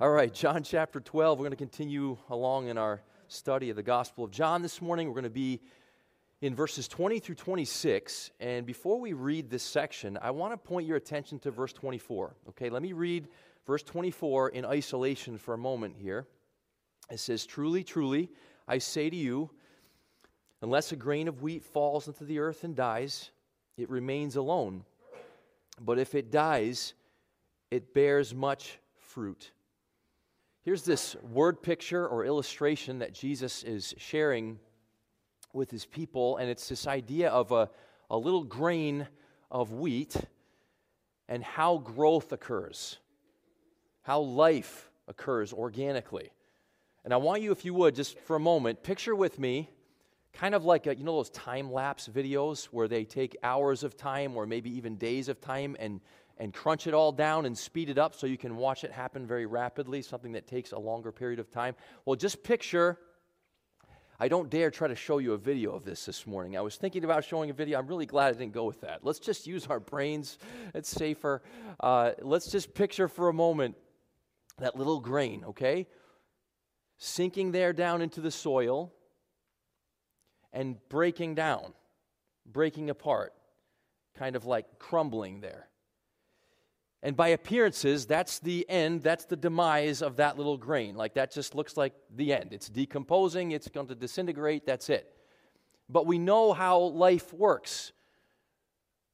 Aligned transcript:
All 0.00 0.10
right, 0.10 0.32
John 0.32 0.62
chapter 0.62 1.00
12. 1.00 1.40
We're 1.40 1.42
going 1.42 1.50
to 1.50 1.56
continue 1.56 2.18
along 2.30 2.68
in 2.68 2.78
our 2.78 3.02
study 3.26 3.68
of 3.70 3.74
the 3.74 3.82
Gospel 3.82 4.22
of 4.22 4.30
John 4.30 4.62
this 4.62 4.80
morning. 4.80 5.08
We're 5.08 5.14
going 5.14 5.24
to 5.24 5.28
be 5.28 5.60
in 6.40 6.54
verses 6.54 6.86
20 6.86 7.18
through 7.18 7.34
26. 7.34 8.30
And 8.38 8.64
before 8.64 9.00
we 9.00 9.12
read 9.12 9.50
this 9.50 9.64
section, 9.64 10.16
I 10.22 10.30
want 10.30 10.52
to 10.52 10.56
point 10.56 10.86
your 10.86 10.96
attention 10.96 11.40
to 11.40 11.50
verse 11.50 11.72
24. 11.72 12.36
Okay, 12.50 12.70
let 12.70 12.80
me 12.80 12.92
read 12.92 13.26
verse 13.66 13.82
24 13.82 14.50
in 14.50 14.64
isolation 14.64 15.36
for 15.36 15.54
a 15.54 15.58
moment 15.58 15.96
here. 15.98 16.28
It 17.10 17.18
says, 17.18 17.44
Truly, 17.44 17.82
truly, 17.82 18.30
I 18.68 18.78
say 18.78 19.10
to 19.10 19.16
you, 19.16 19.50
unless 20.62 20.92
a 20.92 20.96
grain 20.96 21.26
of 21.26 21.42
wheat 21.42 21.64
falls 21.64 22.06
into 22.06 22.22
the 22.22 22.38
earth 22.38 22.62
and 22.62 22.76
dies, 22.76 23.32
it 23.76 23.90
remains 23.90 24.36
alone. 24.36 24.84
But 25.80 25.98
if 25.98 26.14
it 26.14 26.30
dies, 26.30 26.94
it 27.72 27.92
bears 27.94 28.32
much 28.32 28.78
fruit. 28.94 29.50
Here's 30.68 30.82
this 30.82 31.16
word 31.22 31.62
picture 31.62 32.06
or 32.06 32.26
illustration 32.26 32.98
that 32.98 33.14
Jesus 33.14 33.62
is 33.62 33.94
sharing 33.96 34.58
with 35.54 35.70
his 35.70 35.86
people, 35.86 36.36
and 36.36 36.50
it's 36.50 36.68
this 36.68 36.86
idea 36.86 37.30
of 37.30 37.52
a, 37.52 37.70
a 38.10 38.18
little 38.18 38.44
grain 38.44 39.08
of 39.50 39.72
wheat 39.72 40.14
and 41.26 41.42
how 41.42 41.78
growth 41.78 42.32
occurs, 42.32 42.98
how 44.02 44.20
life 44.20 44.90
occurs 45.06 45.54
organically. 45.54 46.32
And 47.02 47.14
I 47.14 47.16
want 47.16 47.40
you, 47.40 47.50
if 47.50 47.64
you 47.64 47.72
would, 47.72 47.94
just 47.94 48.18
for 48.18 48.36
a 48.36 48.40
moment, 48.40 48.82
picture 48.82 49.16
with 49.16 49.38
me 49.38 49.70
kind 50.34 50.54
of 50.54 50.66
like 50.66 50.86
a, 50.86 50.94
you 50.94 51.02
know 51.02 51.16
those 51.16 51.30
time 51.30 51.72
lapse 51.72 52.08
videos 52.08 52.66
where 52.66 52.88
they 52.88 53.04
take 53.04 53.38
hours 53.42 53.84
of 53.84 53.96
time 53.96 54.36
or 54.36 54.46
maybe 54.46 54.68
even 54.76 54.96
days 54.96 55.30
of 55.30 55.40
time 55.40 55.76
and 55.80 56.02
and 56.38 56.54
crunch 56.54 56.86
it 56.86 56.94
all 56.94 57.12
down 57.12 57.46
and 57.46 57.56
speed 57.56 57.90
it 57.90 57.98
up 57.98 58.14
so 58.14 58.26
you 58.26 58.38
can 58.38 58.56
watch 58.56 58.84
it 58.84 58.92
happen 58.92 59.26
very 59.26 59.46
rapidly, 59.46 60.02
something 60.02 60.32
that 60.32 60.46
takes 60.46 60.72
a 60.72 60.78
longer 60.78 61.12
period 61.12 61.40
of 61.40 61.50
time. 61.50 61.74
Well, 62.04 62.16
just 62.16 62.42
picture. 62.42 62.98
I 64.20 64.28
don't 64.28 64.50
dare 64.50 64.70
try 64.70 64.88
to 64.88 64.96
show 64.96 65.18
you 65.18 65.32
a 65.34 65.38
video 65.38 65.74
of 65.74 65.84
this 65.84 66.06
this 66.06 66.26
morning. 66.26 66.56
I 66.56 66.60
was 66.60 66.76
thinking 66.76 67.04
about 67.04 67.24
showing 67.24 67.50
a 67.50 67.52
video. 67.52 67.78
I'm 67.78 67.86
really 67.86 68.06
glad 68.06 68.34
I 68.34 68.38
didn't 68.38 68.52
go 68.52 68.64
with 68.64 68.80
that. 68.80 69.04
Let's 69.04 69.18
just 69.18 69.46
use 69.46 69.66
our 69.66 69.80
brains, 69.80 70.38
it's 70.74 70.88
safer. 70.88 71.42
Uh, 71.78 72.12
let's 72.22 72.50
just 72.50 72.74
picture 72.74 73.08
for 73.08 73.28
a 73.28 73.32
moment 73.32 73.76
that 74.58 74.76
little 74.76 75.00
grain, 75.00 75.44
okay? 75.44 75.86
Sinking 76.96 77.52
there 77.52 77.72
down 77.72 78.02
into 78.02 78.20
the 78.20 78.30
soil 78.30 78.92
and 80.52 80.76
breaking 80.88 81.36
down, 81.36 81.72
breaking 82.44 82.90
apart, 82.90 83.34
kind 84.16 84.34
of 84.34 84.46
like 84.46 84.80
crumbling 84.80 85.40
there. 85.40 85.68
And 87.02 87.16
by 87.16 87.28
appearances, 87.28 88.06
that's 88.06 88.40
the 88.40 88.68
end, 88.68 89.02
that's 89.02 89.24
the 89.24 89.36
demise 89.36 90.02
of 90.02 90.16
that 90.16 90.36
little 90.36 90.56
grain. 90.56 90.96
Like 90.96 91.14
that 91.14 91.32
just 91.32 91.54
looks 91.54 91.76
like 91.76 91.92
the 92.14 92.32
end. 92.32 92.52
It's 92.52 92.68
decomposing, 92.68 93.52
it's 93.52 93.68
going 93.68 93.86
to 93.86 93.94
disintegrate, 93.94 94.66
that's 94.66 94.90
it. 94.90 95.14
But 95.88 96.06
we 96.06 96.18
know 96.18 96.52
how 96.52 96.78
life 96.80 97.32
works 97.32 97.92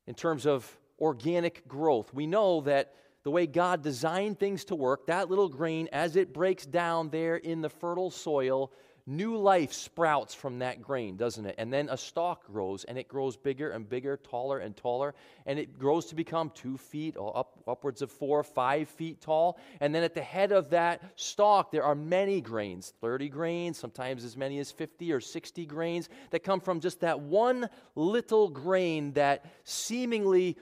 in 0.07 0.15
terms 0.15 0.47
of 0.47 0.71
organic 0.99 1.69
growth. 1.69 2.13
We 2.15 2.27
know 2.27 2.63
that 2.63 2.95
the 3.23 3.31
way 3.31 3.47
God 3.47 3.83
designed 3.83 4.39
things 4.39 4.65
to 4.67 4.75
work, 4.75 5.07
that 5.07 5.29
little 5.29 5.49
grain, 5.49 5.89
as 5.93 6.17
it 6.17 6.33
breaks 6.33 6.67
down 6.67 7.11
there 7.11 7.37
in 7.37 7.61
the 7.61 7.71
fertile 7.71 8.11
soil, 8.11 8.73
new 9.07 9.37
life 9.37 9.73
sprouts 9.73 10.35
from 10.35 10.61
that 10.61 10.81
grain, 10.81 11.17
doesn't 11.17 11.45
it? 11.45 11.55
And 11.59 11.73
then 11.73 11.89
a 11.91 11.97
stalk 11.97 12.47
grows, 12.47 12.85
and 12.85 12.97
it 12.97 13.07
grows 13.07 13.37
bigger 13.37 13.71
and 13.71 13.89
bigger, 13.89 14.17
taller 14.17 14.59
and 14.59 14.75
taller, 14.75 15.15
and 15.45 15.59
it 15.59 15.79
grows 15.79 16.07
to 16.07 16.15
become 16.15 16.51
two 16.55 16.79
feet 16.79 17.17
or 17.17 17.37
up, 17.37 17.63
upwards 17.69 18.01
of 18.01 18.11
four, 18.11 18.43
five 18.43 18.89
feet 18.89 19.21
tall. 19.21 19.59
And 19.81 19.95
then 19.95 20.03
at 20.03 20.15
the 20.15 20.23
head 20.23 20.53
of 20.53 20.71
that 20.71 21.03
stalk, 21.17 21.71
there 21.71 21.85
are 21.85 21.95
many 21.95 22.41
grains 22.41 22.95
30 23.01 23.29
grains, 23.29 23.79
sometimes 23.79 24.25
as 24.25 24.37
many 24.37 24.59
as 24.59 24.71
50 24.71 25.13
or 25.13 25.21
60 25.21 25.67
grains 25.67 26.09
that 26.31 26.43
come 26.43 26.61
from 26.61 26.81
just 26.81 27.01
that 27.01 27.21
one 27.21 27.69
little 27.95 28.49
grain 28.49 29.13
that 29.13 29.45
seemingly 29.65 30.57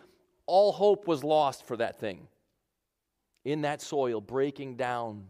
all 0.46 0.72
hope 0.72 1.06
was 1.06 1.22
lost 1.22 1.64
for 1.66 1.76
that 1.76 2.00
thing 2.00 2.26
in 3.44 3.62
that 3.62 3.80
soil, 3.80 4.20
breaking 4.20 4.76
down, 4.76 5.26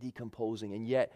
decomposing. 0.00 0.74
And 0.74 0.86
yet, 0.86 1.12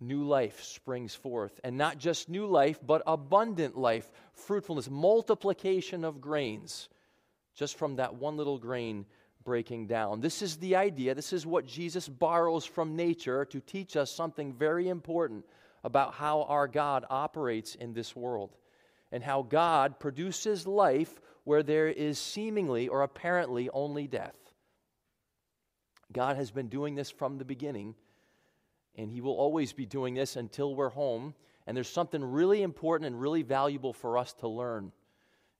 new 0.00 0.24
life 0.24 0.62
springs 0.62 1.14
forth. 1.14 1.58
And 1.64 1.76
not 1.76 1.98
just 1.98 2.28
new 2.28 2.46
life, 2.46 2.78
but 2.84 3.02
abundant 3.06 3.76
life, 3.76 4.10
fruitfulness, 4.32 4.90
multiplication 4.90 6.04
of 6.04 6.20
grains, 6.20 6.88
just 7.54 7.78
from 7.78 7.96
that 7.96 8.14
one 8.14 8.36
little 8.36 8.58
grain 8.58 9.06
breaking 9.44 9.86
down. 9.86 10.20
This 10.20 10.42
is 10.42 10.56
the 10.56 10.76
idea. 10.76 11.14
This 11.14 11.32
is 11.32 11.46
what 11.46 11.66
Jesus 11.66 12.08
borrows 12.08 12.64
from 12.64 12.96
nature 12.96 13.44
to 13.46 13.60
teach 13.60 13.96
us 13.96 14.10
something 14.10 14.52
very 14.52 14.88
important 14.88 15.44
about 15.84 16.14
how 16.14 16.44
our 16.44 16.66
God 16.66 17.04
operates 17.10 17.74
in 17.74 17.92
this 17.92 18.16
world 18.16 18.56
and 19.12 19.22
how 19.22 19.42
God 19.42 20.00
produces 20.00 20.66
life 20.66 21.20
where 21.44 21.62
there 21.62 21.88
is 21.88 22.18
seemingly 22.18 22.88
or 22.88 23.02
apparently 23.02 23.68
only 23.70 24.06
death. 24.06 24.34
God 26.10 26.36
has 26.36 26.50
been 26.50 26.68
doing 26.68 26.94
this 26.94 27.10
from 27.10 27.38
the 27.38 27.44
beginning 27.44 27.94
and 28.96 29.10
He 29.10 29.20
will 29.20 29.34
always 29.34 29.72
be 29.72 29.86
doing 29.86 30.14
this 30.14 30.36
until 30.36 30.74
we're 30.74 30.90
home. 30.90 31.34
And 31.66 31.76
there's 31.76 31.88
something 31.88 32.22
really 32.22 32.62
important 32.62 33.06
and 33.06 33.20
really 33.20 33.42
valuable 33.42 33.92
for 33.92 34.18
us 34.18 34.32
to 34.34 34.48
learn 34.48 34.92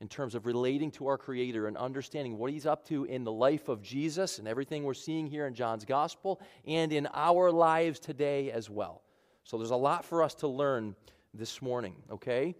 in 0.00 0.08
terms 0.08 0.34
of 0.34 0.44
relating 0.44 0.90
to 0.90 1.06
our 1.06 1.16
Creator 1.16 1.66
and 1.66 1.76
understanding 1.76 2.36
what 2.36 2.50
He's 2.50 2.66
up 2.66 2.86
to 2.88 3.04
in 3.04 3.24
the 3.24 3.32
life 3.32 3.68
of 3.68 3.82
Jesus 3.82 4.38
and 4.38 4.46
everything 4.46 4.84
we're 4.84 4.94
seeing 4.94 5.26
here 5.26 5.46
in 5.46 5.54
John's 5.54 5.84
Gospel 5.84 6.40
and 6.66 6.92
in 6.92 7.08
our 7.14 7.50
lives 7.50 7.98
today 7.98 8.50
as 8.50 8.68
well. 8.68 9.02
So 9.44 9.56
there's 9.56 9.70
a 9.70 9.76
lot 9.76 10.04
for 10.04 10.22
us 10.22 10.34
to 10.36 10.48
learn 10.48 10.94
this 11.32 11.62
morning, 11.62 11.94
okay? 12.10 12.54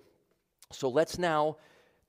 So 0.72 0.88
let's 0.88 1.18
now 1.18 1.56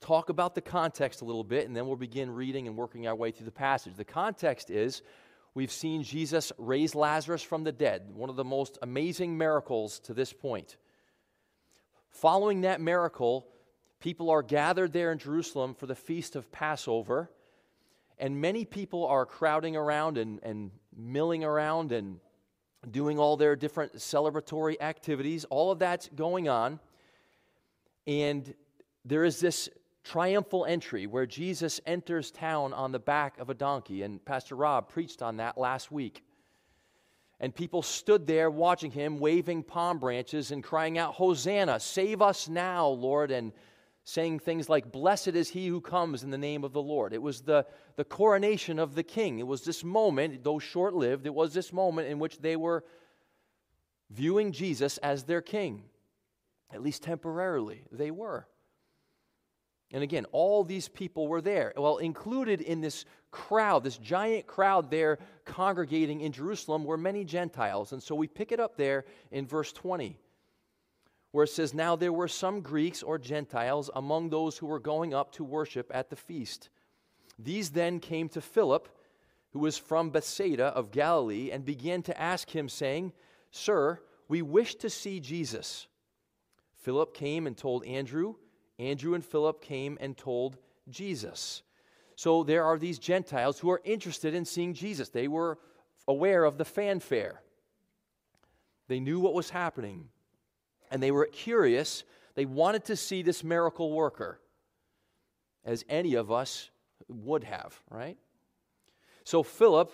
talk 0.02 0.30
about 0.30 0.56
the 0.56 0.62
context 0.62 1.22
a 1.22 1.26
little 1.26 1.44
bit, 1.44 1.68
and 1.68 1.76
then 1.76 1.88
we'll 1.88 1.96
begin 1.96 2.30
reading 2.30 2.68
and 2.68 2.78
working 2.78 3.08
our 3.08 3.16
way 3.16 3.32
through 3.32 3.46
the 3.46 3.52
passage. 3.52 3.96
The 3.96 4.06
context 4.06 4.70
is 4.70 5.02
We've 5.56 5.72
seen 5.72 6.04
Jesus 6.04 6.52
raise 6.58 6.96
Lazarus 6.96 7.42
from 7.42 7.64
the 7.64 7.72
dead, 7.72 8.12
one 8.14 8.30
of 8.30 8.36
the 8.36 8.44
most 8.44 8.78
amazing 8.82 9.38
miracles 9.38 10.00
to 10.02 10.14
this 10.14 10.34
point. 10.34 10.76
Following 12.10 12.62
that 12.62 12.82
miracle, 12.82 13.48
people 14.02 14.30
are 14.30 14.44
gathered 14.44 14.92
there 14.92 15.14
in 15.14 15.18
Jerusalem 15.18 15.74
for 15.74 15.86
the 15.86 15.96
feast 15.96 16.36
of 16.36 16.52
Passover, 16.52 17.32
and 18.20 18.42
many 18.42 18.66
people 18.66 19.08
are 19.08 19.26
crowding 19.26 19.78
around 19.78 20.18
and, 20.18 20.42
and 20.44 20.72
milling 20.94 21.46
around 21.46 21.94
and 21.94 22.20
doing 22.92 23.18
all 23.18 23.38
their 23.38 23.56
different 23.56 23.96
celebratory 23.96 24.76
activities. 24.82 25.46
All 25.46 25.72
of 25.72 25.80
that's 25.80 26.10
going 26.10 26.50
on. 26.50 26.82
And 28.06 28.54
there 29.06 29.24
is 29.24 29.40
this 29.40 29.70
triumphal 30.06 30.66
entry 30.66 31.08
where 31.08 31.26
Jesus 31.26 31.82
enters 31.86 32.32
town 32.32 32.72
on 32.74 32.92
the 32.92 33.00
back 33.00 33.38
of 33.40 33.50
a 33.50 33.54
donkey. 33.54 34.04
And 34.04 34.24
Pastor 34.24 34.56
Rob 34.56 34.88
preached 34.88 35.22
on 35.22 35.38
that 35.38 35.58
last 35.58 35.92
week. 35.92 36.24
And 37.40 37.54
people 37.54 37.82
stood 37.82 38.28
there 38.28 38.50
watching 38.50 38.92
him, 38.92 39.20
waving 39.20 39.64
palm 39.64 40.00
branches 40.00 40.52
and 40.52 40.64
crying 40.64 40.98
out, 40.98 41.16
Hosanna, 41.16 41.82
save 41.82 42.22
us 42.22 42.48
now, 42.48 42.88
Lord, 42.88 43.30
and 43.30 43.52
saying 44.06 44.40
things 44.40 44.70
like, 44.70 44.92
Blessed 44.92 45.30
is 45.30 45.50
he 45.50 45.68
who 45.68 45.82
comes 45.82 46.24
in 46.24 46.30
the 46.30 46.38
name 46.38 46.64
of 46.64 46.72
the 46.72 46.82
Lord. 46.82 47.12
It 47.12 47.22
was 47.22 47.42
the, 47.42 47.66
the 47.98 48.06
coronation 48.06 48.80
of 48.80 48.96
the 48.96 49.04
king. 49.04 49.40
It 49.40 49.48
was 49.48 49.66
this 49.66 49.84
moment, 49.84 50.44
though 50.44 50.60
short 50.60 50.94
lived, 50.94 51.26
it 51.26 51.34
was 51.34 51.54
this 51.54 51.74
moment 51.74 52.08
in 52.08 52.20
which 52.20 52.40
they 52.40 52.56
were 52.56 52.86
viewing 54.12 54.54
Jesus 54.54 54.98
as 55.00 55.24
their 55.24 55.42
king. 55.42 55.84
At 56.72 56.82
least 56.82 57.04
temporarily, 57.04 57.84
they 57.92 58.12
were. 58.12 58.48
And 59.92 60.04
again, 60.04 60.26
all 60.32 60.64
these 60.64 60.88
people 60.88 61.28
were 61.28 61.42
there. 61.42 61.74
Well, 61.78 61.98
included 61.98 62.62
in 62.62 62.82
this 62.82 63.06
crowd, 63.32 63.84
this 63.84 63.98
giant 63.98 64.48
crowd 64.48 64.90
there 64.90 65.20
congregating 65.46 66.22
in 66.22 66.32
Jerusalem, 66.32 66.84
were 66.84 66.98
many 66.98 67.24
Gentiles. 67.24 67.92
And 67.92 68.02
so 68.02 68.16
we 68.16 68.28
pick 68.28 68.52
it 68.52 68.60
up 68.60 68.78
there 68.78 69.06
in 69.32 69.46
verse 69.46 69.72
20, 69.72 70.18
where 71.32 71.44
it 71.44 71.50
says, 71.50 71.74
Now 71.74 71.96
there 71.96 72.14
were 72.14 72.28
some 72.28 72.62
Greeks 72.62 73.04
or 73.04 73.18
Gentiles 73.18 73.90
among 73.96 74.30
those 74.30 74.58
who 74.58 74.68
were 74.68 74.80
going 74.80 75.14
up 75.14 75.32
to 75.34 75.44
worship 75.44 75.92
at 75.94 76.10
the 76.10 76.16
feast. 76.16 76.70
These 77.38 77.72
then 77.72 78.00
came 78.00 78.30
to 78.30 78.42
Philip, 78.42 78.90
who 79.52 79.60
was 79.60 79.78
from 79.78 80.10
Bethsaida 80.10 80.66
of 80.68 80.92
Galilee, 80.92 81.52
and 81.52 81.64
began 81.64 82.02
to 82.04 82.20
ask 82.20 82.50
him, 82.50 82.70
saying, 82.70 83.14
Sir, 83.52 84.02
we 84.28 84.42
wish 84.42 84.76
to 84.76 84.90
see 84.90 85.20
Jesus. 85.20 85.88
Philip 86.74 87.14
came 87.14 87.48
and 87.48 87.56
told 87.56 87.86
Andrew 87.86 88.36
Andrew 88.80 89.14
and 89.14 89.24
Philip 89.24 89.62
came 89.62 89.98
and 90.02 90.18
told 90.18 90.58
Jesus. 90.90 91.64
So 92.16 92.44
there 92.44 92.64
are 92.64 92.78
these 92.78 93.00
Gentiles 93.00 93.60
who 93.60 93.70
are 93.72 93.82
interested 93.84 94.34
in 94.34 94.46
seeing 94.46 94.74
Jesus. 94.74 95.10
They 95.10 95.28
were 95.28 95.58
aware 96.08 96.44
of 96.44 96.58
the 96.58 96.66
fanfare, 96.66 97.42
they 98.88 99.00
knew 99.00 99.20
what 99.20 99.34
was 99.34 99.50
happening, 99.50 100.10
and 100.92 101.02
they 101.02 101.12
were 101.12 101.26
curious. 101.26 102.04
They 102.36 102.46
wanted 102.46 102.86
to 102.86 102.96
see 102.96 103.22
this 103.24 103.44
miracle 103.44 103.92
worker, 103.94 104.40
as 105.64 105.86
any 105.90 106.16
of 106.16 106.32
us 106.32 106.70
would 107.08 107.46
have, 107.46 107.82
right? 107.90 108.18
So 109.24 109.42
Philip, 109.42 109.94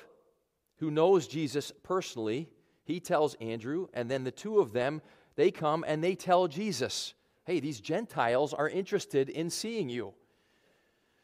who 0.78 0.92
knows 0.92 1.28
Jesus 1.28 1.72
personally, 1.84 2.50
he 2.84 3.00
tells 3.00 3.36
Andrew, 3.36 3.88
and 3.94 4.10
then 4.10 4.24
the 4.24 4.32
two 4.32 4.60
of 4.60 4.74
them, 4.74 5.02
they 5.36 5.52
come 5.52 5.86
and 5.88 6.04
they 6.04 6.16
tell 6.16 6.48
Jesus, 6.48 7.14
hey, 7.52 7.60
these 7.60 7.82
Gentiles 7.82 8.54
are 8.54 8.70
interested 8.70 9.28
in 9.28 9.50
seeing 9.50 9.90
you. 9.90 10.14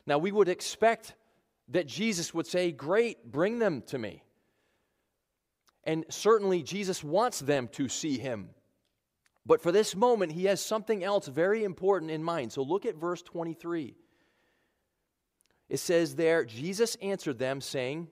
Now, 0.06 0.18
we 0.18 0.34
would 0.34 0.50
expect 0.50 1.14
that 1.70 1.88
Jesus 1.88 2.34
would 2.34 2.46
say, 2.46 2.74
Great, 2.74 3.32
bring 3.32 3.60
them 3.60 3.82
to 3.88 3.98
me. 3.98 4.24
And 5.86 6.04
certainly, 6.10 6.64
Jesus 6.64 7.02
wants 7.02 7.40
them 7.40 7.70
to 7.70 7.88
see 7.88 8.18
him. 8.18 8.50
But 9.46 9.62
for 9.62 9.72
this 9.72 9.96
moment, 9.96 10.34
he 10.34 10.46
has 10.46 10.60
something 10.60 11.02
else 11.02 11.28
very 11.30 11.64
important 11.64 12.12
in 12.12 12.22
mind. 12.22 12.52
So 12.52 12.62
look 12.62 12.86
at 12.86 12.98
verse 12.98 13.22
23. 13.22 13.96
It 15.70 15.78
says 15.78 16.16
there, 16.16 16.44
Jesus 16.44 16.96
answered 17.02 17.40
them, 17.40 17.62
saying, 17.62 18.10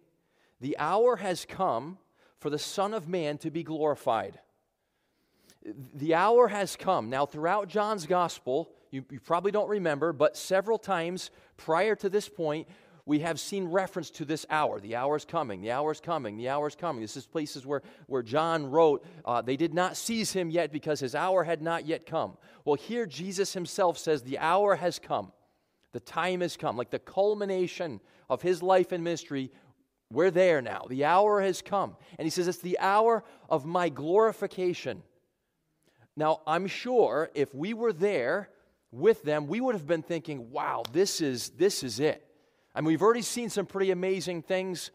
The 0.61 0.77
hour 0.77 1.17
has 1.17 1.43
come 1.43 1.97
for 2.39 2.49
the 2.49 2.59
Son 2.59 2.93
of 2.93 3.09
Man 3.09 3.37
to 3.39 3.51
be 3.51 3.63
glorified. 3.63 4.39
The 5.93 6.13
hour 6.13 6.47
has 6.47 6.75
come. 6.75 7.09
Now, 7.09 7.25
throughout 7.25 7.67
John's 7.67 8.05
gospel, 8.05 8.71
you, 8.91 9.03
you, 9.09 9.19
probably 9.19 9.51
don't 9.51 9.69
remember, 9.69 10.13
but 10.13 10.37
several 10.37 10.77
times 10.77 11.31
prior 11.57 11.95
to 11.95 12.09
this 12.09 12.29
point, 12.29 12.67
we 13.07 13.19
have 13.19 13.39
seen 13.39 13.65
reference 13.65 14.09
to 14.11 14.25
this 14.25 14.45
hour. 14.49 14.79
The 14.79 14.95
hour 14.95 15.15
is 15.15 15.25
coming, 15.25 15.61
the 15.61 15.71
hour 15.71 15.91
is 15.91 15.99
coming, 15.99 16.37
the 16.37 16.49
hour 16.49 16.67
is 16.67 16.75
coming. 16.75 17.01
This 17.01 17.17
is 17.17 17.25
places 17.25 17.65
where, 17.65 17.81
where 18.07 18.23
John 18.23 18.69
wrote, 18.69 19.05
uh, 19.25 19.41
they 19.41 19.57
did 19.57 19.73
not 19.73 19.97
seize 19.97 20.31
him 20.33 20.49
yet 20.49 20.71
because 20.71 20.99
his 20.99 21.13
hour 21.13 21.43
had 21.43 21.61
not 21.61 21.85
yet 21.85 22.05
come. 22.05 22.37
Well, 22.63 22.75
here 22.75 23.05
Jesus 23.05 23.53
himself 23.53 23.97
says, 23.97 24.23
the 24.23 24.39
hour 24.39 24.75
has 24.75 24.97
come. 24.97 25.31
The 25.93 25.99
time 25.99 26.41
has 26.41 26.57
come. 26.57 26.77
Like 26.77 26.89
the 26.89 26.99
culmination 26.99 28.01
of 28.29 28.41
his 28.41 28.63
life 28.63 28.91
and 28.91 29.03
ministry 29.03 29.51
we're 30.11 30.31
there 30.31 30.61
now. 30.61 30.85
The 30.87 31.05
hour 31.05 31.41
has 31.41 31.61
come. 31.61 31.95
And 32.17 32.25
he 32.25 32.29
says, 32.29 32.47
It's 32.47 32.59
the 32.59 32.79
hour 32.79 33.23
of 33.49 33.65
my 33.65 33.89
glorification. 33.89 35.03
Now, 36.17 36.41
I'm 36.47 36.67
sure 36.67 37.29
if 37.33 37.53
we 37.53 37.73
were 37.73 37.91
there 37.91 38.49
with 38.91 39.23
them, 39.23 39.47
we 39.47 39.59
would 39.59 39.75
have 39.75 39.87
been 39.87 40.03
thinking, 40.03 40.51
wow, 40.51 40.83
this 40.91 41.19
is, 41.19 41.49
this 41.51 41.83
is 41.83 41.99
it. 41.99 42.25
I 42.73 42.81
mean, 42.81 42.87
we've 42.87 43.01
already 43.01 43.21
seen 43.21 43.49
some 43.49 43.65
pretty 43.65 43.91
amazing 43.91 44.41
things 44.41 44.91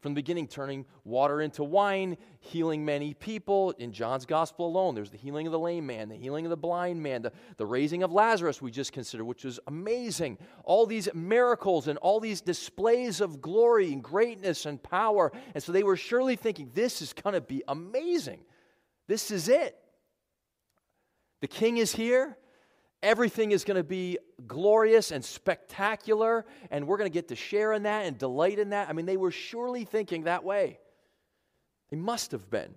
from 0.00 0.12
the 0.12 0.18
beginning, 0.18 0.48
turning 0.48 0.86
water 1.04 1.42
into 1.42 1.62
wine, 1.62 2.16
healing 2.40 2.84
many 2.84 3.12
people. 3.12 3.72
In 3.72 3.92
John's 3.92 4.24
gospel 4.24 4.66
alone, 4.66 4.94
there's 4.94 5.10
the 5.10 5.18
healing 5.18 5.46
of 5.46 5.52
the 5.52 5.58
lame 5.58 5.86
man, 5.86 6.08
the 6.08 6.16
healing 6.16 6.46
of 6.46 6.50
the 6.50 6.56
blind 6.56 7.02
man, 7.02 7.22
the, 7.22 7.32
the 7.58 7.66
raising 7.66 8.02
of 8.02 8.10
Lazarus, 8.10 8.62
we 8.62 8.70
just 8.70 8.92
considered, 8.92 9.24
which 9.24 9.44
was 9.44 9.60
amazing. 9.66 10.38
All 10.64 10.86
these 10.86 11.08
miracles 11.14 11.88
and 11.88 11.98
all 11.98 12.20
these 12.20 12.40
displays 12.40 13.20
of 13.20 13.42
glory 13.42 13.92
and 13.92 14.02
greatness 14.02 14.64
and 14.64 14.82
power. 14.82 15.32
And 15.54 15.62
so 15.62 15.72
they 15.72 15.82
were 15.82 15.96
surely 15.96 16.36
thinking, 16.36 16.70
this 16.74 17.02
is 17.02 17.12
going 17.12 17.34
to 17.34 17.42
be 17.42 17.62
amazing. 17.68 18.40
This 19.06 19.30
is 19.30 19.48
it. 19.48 19.79
The 21.40 21.48
king 21.48 21.78
is 21.78 21.92
here. 21.92 22.36
Everything 23.02 23.52
is 23.52 23.64
going 23.64 23.78
to 23.78 23.84
be 23.84 24.18
glorious 24.46 25.10
and 25.10 25.24
spectacular, 25.24 26.44
and 26.70 26.86
we're 26.86 26.98
going 26.98 27.10
to 27.10 27.14
get 27.14 27.28
to 27.28 27.36
share 27.36 27.72
in 27.72 27.84
that 27.84 28.04
and 28.04 28.18
delight 28.18 28.58
in 28.58 28.70
that. 28.70 28.90
I 28.90 28.92
mean, 28.92 29.06
they 29.06 29.16
were 29.16 29.30
surely 29.30 29.84
thinking 29.84 30.24
that 30.24 30.44
way. 30.44 30.78
They 31.90 31.96
must 31.96 32.32
have 32.32 32.50
been. 32.50 32.74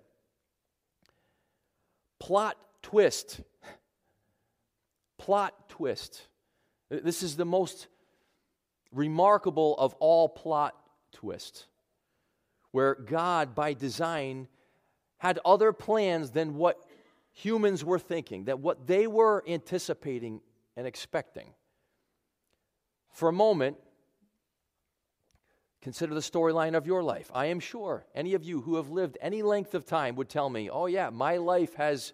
Plot 2.18 2.56
twist. 2.82 3.40
Plot 5.18 5.68
twist. 5.68 6.26
This 6.88 7.22
is 7.22 7.36
the 7.36 7.44
most 7.44 7.88
remarkable 8.92 9.76
of 9.76 9.94
all 9.94 10.28
plot 10.28 10.74
twists, 11.12 11.66
where 12.70 12.94
God, 12.94 13.54
by 13.54 13.74
design, 13.74 14.48
had 15.18 15.38
other 15.44 15.72
plans 15.72 16.30
than 16.30 16.54
what 16.54 16.78
humans 17.34 17.84
were 17.84 17.98
thinking, 17.98 18.44
that 18.44 18.60
what 18.60 18.86
they 18.86 19.06
were 19.06 19.44
anticipating 19.46 20.40
and 20.76 20.86
expecting. 20.86 21.52
For 23.10 23.28
a 23.28 23.32
moment, 23.32 23.76
consider 25.82 26.14
the 26.14 26.20
storyline 26.20 26.76
of 26.76 26.86
your 26.86 27.02
life. 27.02 27.30
I 27.34 27.46
am 27.46 27.60
sure 27.60 28.06
any 28.14 28.34
of 28.34 28.44
you 28.44 28.62
who 28.62 28.76
have 28.76 28.88
lived 28.88 29.18
any 29.20 29.42
length 29.42 29.74
of 29.74 29.84
time 29.84 30.16
would 30.16 30.28
tell 30.28 30.48
me, 30.48 30.70
oh, 30.70 30.86
yeah, 30.86 31.10
my 31.10 31.36
life 31.36 31.74
has 31.74 32.12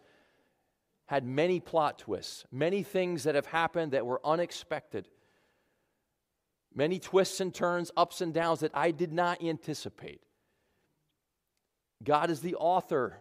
had 1.07 1.25
many 1.25 1.61
plot 1.61 1.99
twists, 1.99 2.45
many 2.51 2.83
things 2.83 3.25
that 3.25 3.35
have 3.35 3.47
happened 3.47 3.93
that 3.93 4.07
were 4.07 4.21
unexpected, 4.25 5.09
many 6.75 6.99
twists 6.99 7.41
and 7.41 7.55
turns, 7.55 7.91
ups 7.97 8.21
and 8.21 8.33
downs 8.33 8.61
that 8.61 8.71
I 8.75 8.91
did 8.91 9.13
not 9.13 9.43
anticipate. 9.43 10.23
God 12.03 12.31
is 12.31 12.41
the 12.41 12.55
author 12.55 13.21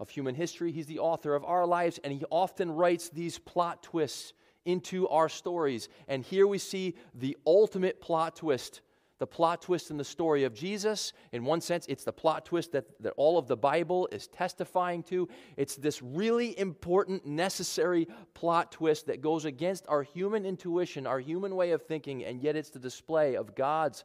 of 0.00 0.10
human 0.10 0.34
history. 0.34 0.72
He's 0.72 0.86
the 0.86 0.98
author 0.98 1.36
of 1.36 1.44
our 1.44 1.64
lives, 1.64 2.00
and 2.02 2.12
he 2.12 2.24
often 2.30 2.72
writes 2.72 3.08
these 3.08 3.38
plot 3.38 3.84
twists 3.84 4.32
into 4.64 5.06
our 5.08 5.28
stories. 5.28 5.88
And 6.08 6.24
here 6.24 6.46
we 6.46 6.58
see 6.58 6.96
the 7.14 7.36
ultimate 7.46 8.00
plot 8.00 8.34
twist 8.36 8.80
the 9.20 9.26
plot 9.26 9.60
twist 9.60 9.90
in 9.90 9.98
the 9.98 10.04
story 10.04 10.44
of 10.44 10.54
Jesus. 10.54 11.12
In 11.32 11.44
one 11.44 11.60
sense, 11.60 11.84
it's 11.88 12.04
the 12.04 12.12
plot 12.12 12.46
twist 12.46 12.72
that, 12.72 12.86
that 13.02 13.12
all 13.18 13.36
of 13.36 13.46
the 13.46 13.56
Bible 13.56 14.08
is 14.10 14.26
testifying 14.26 15.02
to. 15.04 15.28
It's 15.58 15.76
this 15.76 16.02
really 16.02 16.58
important, 16.58 17.26
necessary 17.26 18.08
plot 18.32 18.72
twist 18.72 19.06
that 19.06 19.20
goes 19.20 19.44
against 19.44 19.84
our 19.88 20.02
human 20.02 20.46
intuition, 20.46 21.06
our 21.06 21.20
human 21.20 21.54
way 21.54 21.72
of 21.72 21.82
thinking, 21.82 22.24
and 22.24 22.42
yet 22.42 22.56
it's 22.56 22.70
the 22.70 22.78
display 22.78 23.36
of 23.36 23.54
God's 23.54 24.04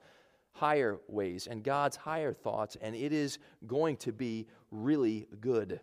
higher 0.51 0.99
ways 1.07 1.47
and 1.47 1.63
God's 1.63 1.95
higher 1.95 2.33
thoughts, 2.33 2.75
and 2.81 2.93
it 2.93 3.13
is 3.13 3.39
going 3.67 3.95
to 3.97 4.11
be 4.11 4.47
really 4.83 5.27
good. 5.39 5.79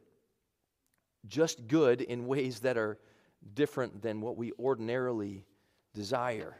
Just 1.26 1.66
good 1.68 2.00
in 2.00 2.26
ways 2.26 2.60
that 2.60 2.76
are 2.76 2.98
different 3.54 4.02
than 4.02 4.20
what 4.20 4.36
we 4.36 4.52
ordinarily 4.58 5.44
desire. 5.94 6.56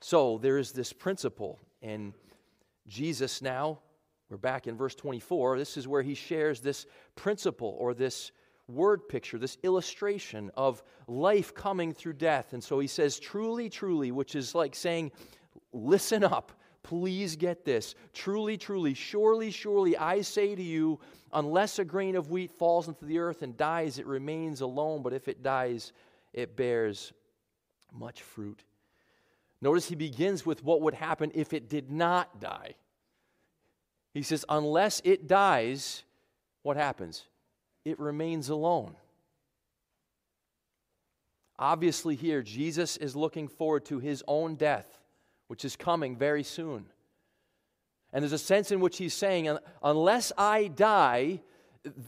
So 0.00 0.38
there 0.38 0.58
is 0.58 0.72
this 0.72 0.92
principle, 0.92 1.58
and 1.82 2.12
Jesus 2.86 3.42
now, 3.42 3.80
we're 4.30 4.36
back 4.36 4.66
in 4.66 4.76
verse 4.76 4.94
24, 4.94 5.58
this 5.58 5.76
is 5.76 5.88
where 5.88 6.02
he 6.02 6.14
shares 6.14 6.60
this 6.60 6.86
principle 7.16 7.76
or 7.78 7.94
this 7.94 8.30
word 8.68 9.08
picture, 9.08 9.38
this 9.38 9.56
illustration 9.62 10.50
of 10.54 10.82
life 11.06 11.54
coming 11.54 11.92
through 11.92 12.12
death. 12.12 12.52
And 12.52 12.62
so 12.62 12.78
he 12.78 12.86
says, 12.86 13.18
truly, 13.18 13.70
truly, 13.70 14.12
which 14.12 14.34
is 14.34 14.54
like 14.54 14.74
saying, 14.74 15.12
listen 15.72 16.22
up. 16.22 16.52
Please 16.88 17.36
get 17.36 17.66
this. 17.66 17.94
Truly, 18.14 18.56
truly, 18.56 18.94
surely, 18.94 19.50
surely, 19.50 19.94
I 19.98 20.22
say 20.22 20.54
to 20.54 20.62
you, 20.62 20.98
unless 21.34 21.78
a 21.78 21.84
grain 21.84 22.16
of 22.16 22.30
wheat 22.30 22.50
falls 22.50 22.88
into 22.88 23.04
the 23.04 23.18
earth 23.18 23.42
and 23.42 23.54
dies, 23.58 23.98
it 23.98 24.06
remains 24.06 24.62
alone, 24.62 25.02
but 25.02 25.12
if 25.12 25.28
it 25.28 25.42
dies, 25.42 25.92
it 26.32 26.56
bears 26.56 27.12
much 27.92 28.22
fruit. 28.22 28.64
Notice 29.60 29.86
he 29.86 29.96
begins 29.96 30.46
with 30.46 30.64
what 30.64 30.80
would 30.80 30.94
happen 30.94 31.30
if 31.34 31.52
it 31.52 31.68
did 31.68 31.90
not 31.90 32.40
die. 32.40 32.74
He 34.14 34.22
says, 34.22 34.46
unless 34.48 35.02
it 35.04 35.28
dies, 35.28 36.04
what 36.62 36.78
happens? 36.78 37.24
It 37.84 38.00
remains 38.00 38.48
alone. 38.48 38.96
Obviously, 41.58 42.14
here, 42.14 42.40
Jesus 42.40 42.96
is 42.96 43.14
looking 43.14 43.46
forward 43.46 43.84
to 43.86 43.98
his 43.98 44.24
own 44.26 44.54
death 44.54 44.97
which 45.48 45.64
is 45.64 45.76
coming 45.76 46.16
very 46.16 46.42
soon. 46.42 46.86
And 48.12 48.22
there's 48.22 48.32
a 48.32 48.38
sense 48.38 48.70
in 48.70 48.80
which 48.80 48.96
he's 48.96 49.14
saying, 49.14 49.54
unless 49.82 50.32
I 50.38 50.68
die, 50.68 51.40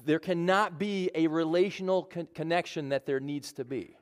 there 0.05 0.19
cannot 0.19 0.79
be 0.79 1.11
a 1.15 1.27
relational 1.27 2.05
con- 2.05 2.29
connection 2.35 2.91
that 2.91 3.07
there 3.07 3.21
needs 3.21 3.53
to 3.55 3.65
be. 3.65 3.97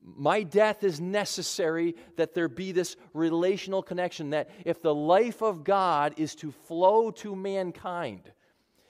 My 0.00 0.42
death 0.42 0.84
is 0.84 1.00
necessary 1.00 1.96
that 2.16 2.32
there 2.34 2.48
be 2.48 2.72
this 2.72 2.96
relational 3.14 3.82
connection. 3.82 4.30
That 4.30 4.48
if 4.64 4.80
the 4.80 4.94
life 4.94 5.42
of 5.42 5.64
God 5.64 6.14
is 6.16 6.34
to 6.36 6.50
flow 6.50 7.10
to 7.12 7.34
mankind, 7.34 8.30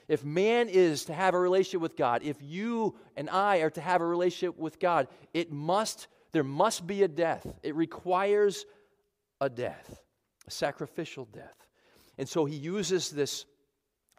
if 0.07 0.23
man 0.23 0.69
is 0.69 1.05
to 1.05 1.13
have 1.13 1.33
a 1.33 1.39
relationship 1.39 1.81
with 1.81 1.95
God, 1.95 2.23
if 2.23 2.37
you 2.41 2.95
and 3.15 3.29
I 3.29 3.57
are 3.57 3.69
to 3.71 3.81
have 3.81 4.01
a 4.01 4.05
relationship 4.05 4.57
with 4.57 4.79
God, 4.79 5.07
it 5.33 5.51
must, 5.51 6.07
there 6.31 6.43
must 6.43 6.85
be 6.85 7.03
a 7.03 7.07
death. 7.07 7.45
It 7.63 7.75
requires 7.75 8.65
a 9.41 9.49
death, 9.49 10.01
a 10.47 10.51
sacrificial 10.51 11.25
death. 11.25 11.67
And 12.17 12.27
so 12.27 12.45
he 12.45 12.55
uses 12.55 13.09
this 13.09 13.45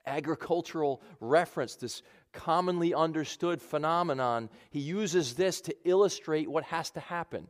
agricultural 0.06 1.02
reference, 1.20 1.76
this 1.76 2.02
commonly 2.32 2.94
understood 2.94 3.60
phenomenon. 3.60 4.48
He 4.70 4.80
uses 4.80 5.34
this 5.34 5.60
to 5.62 5.76
illustrate 5.84 6.48
what 6.48 6.64
has 6.64 6.90
to 6.92 7.00
happen. 7.00 7.48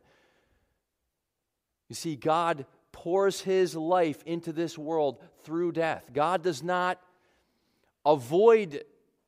You 1.87 1.95
see, 1.95 2.15
God 2.15 2.65
pours 2.91 3.41
his 3.41 3.75
life 3.75 4.21
into 4.25 4.51
this 4.51 4.77
world 4.77 5.23
through 5.43 5.73
death. 5.73 6.09
God 6.13 6.43
does 6.43 6.61
not 6.61 6.99
avoid 8.05 8.83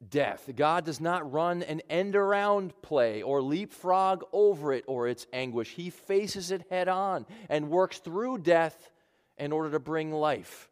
death. 0.09 0.49
God 0.55 0.85
does 0.85 0.99
not 0.99 1.31
run 1.31 1.63
an 1.63 1.81
end 1.89 2.15
around 2.15 2.73
play 2.81 3.21
or 3.21 3.41
leapfrog 3.41 4.23
over 4.31 4.73
it 4.73 4.83
or 4.87 5.07
its 5.07 5.27
anguish. 5.33 5.71
He 5.71 5.89
faces 5.89 6.51
it 6.51 6.65
head 6.69 6.87
on 6.87 7.25
and 7.49 7.69
works 7.69 7.99
through 7.99 8.39
death 8.39 8.91
in 9.37 9.51
order 9.51 9.71
to 9.71 9.79
bring 9.79 10.11
life. 10.11 10.69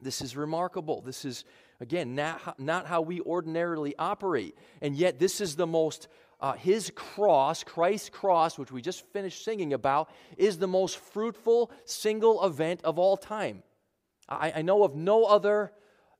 This 0.00 0.20
is 0.20 0.36
remarkable. 0.36 1.00
This 1.00 1.24
is, 1.24 1.44
again, 1.80 2.14
not, 2.14 2.60
not 2.60 2.86
how 2.86 3.00
we 3.00 3.20
ordinarily 3.20 3.94
operate. 3.98 4.56
And 4.82 4.94
yet, 4.94 5.18
this 5.18 5.40
is 5.40 5.56
the 5.56 5.66
most, 5.66 6.08
uh, 6.40 6.52
his 6.52 6.92
cross, 6.94 7.64
Christ's 7.64 8.10
cross, 8.10 8.58
which 8.58 8.72
we 8.72 8.82
just 8.82 9.06
finished 9.12 9.44
singing 9.44 9.72
about, 9.72 10.10
is 10.36 10.58
the 10.58 10.68
most 10.68 10.98
fruitful 10.98 11.70
single 11.84 12.44
event 12.44 12.80
of 12.84 12.98
all 12.98 13.16
time. 13.16 13.62
I, 14.28 14.52
I 14.56 14.62
know 14.62 14.84
of 14.84 14.94
no 14.94 15.24
other, 15.24 15.72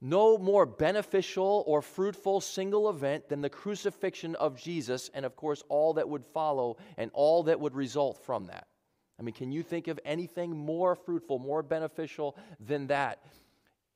no 0.04 0.36
more 0.36 0.66
beneficial 0.66 1.64
or 1.66 1.80
fruitful 1.80 2.42
single 2.42 2.90
event 2.90 3.26
than 3.30 3.40
the 3.40 3.48
crucifixion 3.48 4.34
of 4.34 4.54
Jesus, 4.60 5.10
and 5.14 5.24
of 5.24 5.34
course, 5.34 5.62
all 5.70 5.94
that 5.94 6.06
would 6.06 6.26
follow 6.26 6.76
and 6.98 7.10
all 7.14 7.44
that 7.44 7.58
would 7.58 7.74
result 7.74 8.22
from 8.22 8.44
that. 8.48 8.66
I 9.18 9.22
mean, 9.22 9.32
can 9.32 9.50
you 9.50 9.62
think 9.62 9.88
of 9.88 9.98
anything 10.04 10.54
more 10.54 10.94
fruitful, 10.94 11.38
more 11.38 11.62
beneficial 11.62 12.36
than 12.60 12.88
that? 12.88 13.24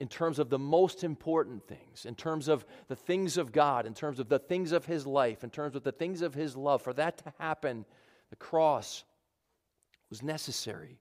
in 0.00 0.06
terms 0.06 0.38
of 0.38 0.48
the 0.48 0.58
most 0.60 1.02
important 1.02 1.66
things, 1.66 2.06
in 2.06 2.14
terms 2.14 2.46
of 2.46 2.64
the 2.86 2.94
things 2.94 3.36
of 3.36 3.50
God, 3.50 3.84
in 3.84 3.94
terms 3.94 4.20
of 4.20 4.28
the 4.28 4.38
things 4.38 4.70
of 4.70 4.86
His 4.86 5.04
life, 5.04 5.42
in 5.42 5.50
terms 5.50 5.74
of 5.74 5.82
the 5.82 5.90
things 5.90 6.22
of 6.22 6.34
His 6.34 6.56
love, 6.56 6.82
for 6.82 6.92
that 6.92 7.18
to 7.18 7.32
happen, 7.40 7.84
the 8.30 8.36
cross 8.36 9.02
was 10.08 10.22
necessary. 10.22 11.00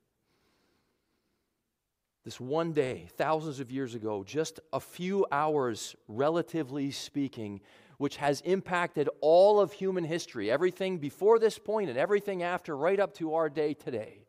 This 2.27 2.41
one 2.41 2.74
day, 2.74 3.07
thousands 3.15 3.62
of 3.62 3.72
years 3.72 3.96
ago, 3.96 4.22
just 4.22 4.60
a 4.74 4.81
few 4.81 5.25
hours, 5.31 5.96
relatively 6.10 6.91
speaking, 6.91 7.62
which 8.00 8.17
has 8.17 8.41
impacted 8.41 9.07
all 9.22 9.62
of 9.62 9.72
human 9.72 10.03
history, 10.03 10.51
everything 10.51 10.98
before 10.98 11.39
this 11.39 11.57
point 11.57 11.89
and 11.89 11.98
everything 11.98 12.43
after, 12.43 12.75
right 12.75 13.00
up 13.00 13.13
to 13.13 13.36
our 13.36 13.50
day 13.50 13.74
today. 13.74 14.25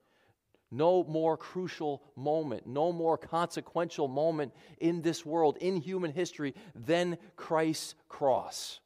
No 0.71 1.03
more 1.03 1.37
crucial 1.37 2.05
moment, 2.15 2.69
no 2.69 2.93
more 2.93 3.19
consequential 3.19 4.07
moment 4.07 4.55
in 4.79 5.03
this 5.03 5.27
world, 5.27 5.57
in 5.61 5.75
human 5.75 6.13
history, 6.13 6.55
than 6.77 7.19
Christ's 7.35 7.97
cross. 8.09 8.79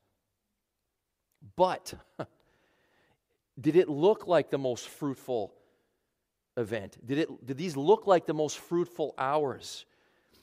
But 1.55 1.93
did 3.61 3.77
it 3.77 3.91
look 3.91 4.27
like 4.27 4.49
the 4.49 4.57
most 4.57 4.89
fruitful 4.89 5.53
event? 6.57 6.99
Did, 7.05 7.19
it, 7.19 7.47
did 7.47 7.57
these 7.57 7.77
look 7.77 8.07
like 8.07 8.27
the 8.27 8.35
most 8.35 8.59
fruitful 8.59 9.15
hours? 9.19 9.87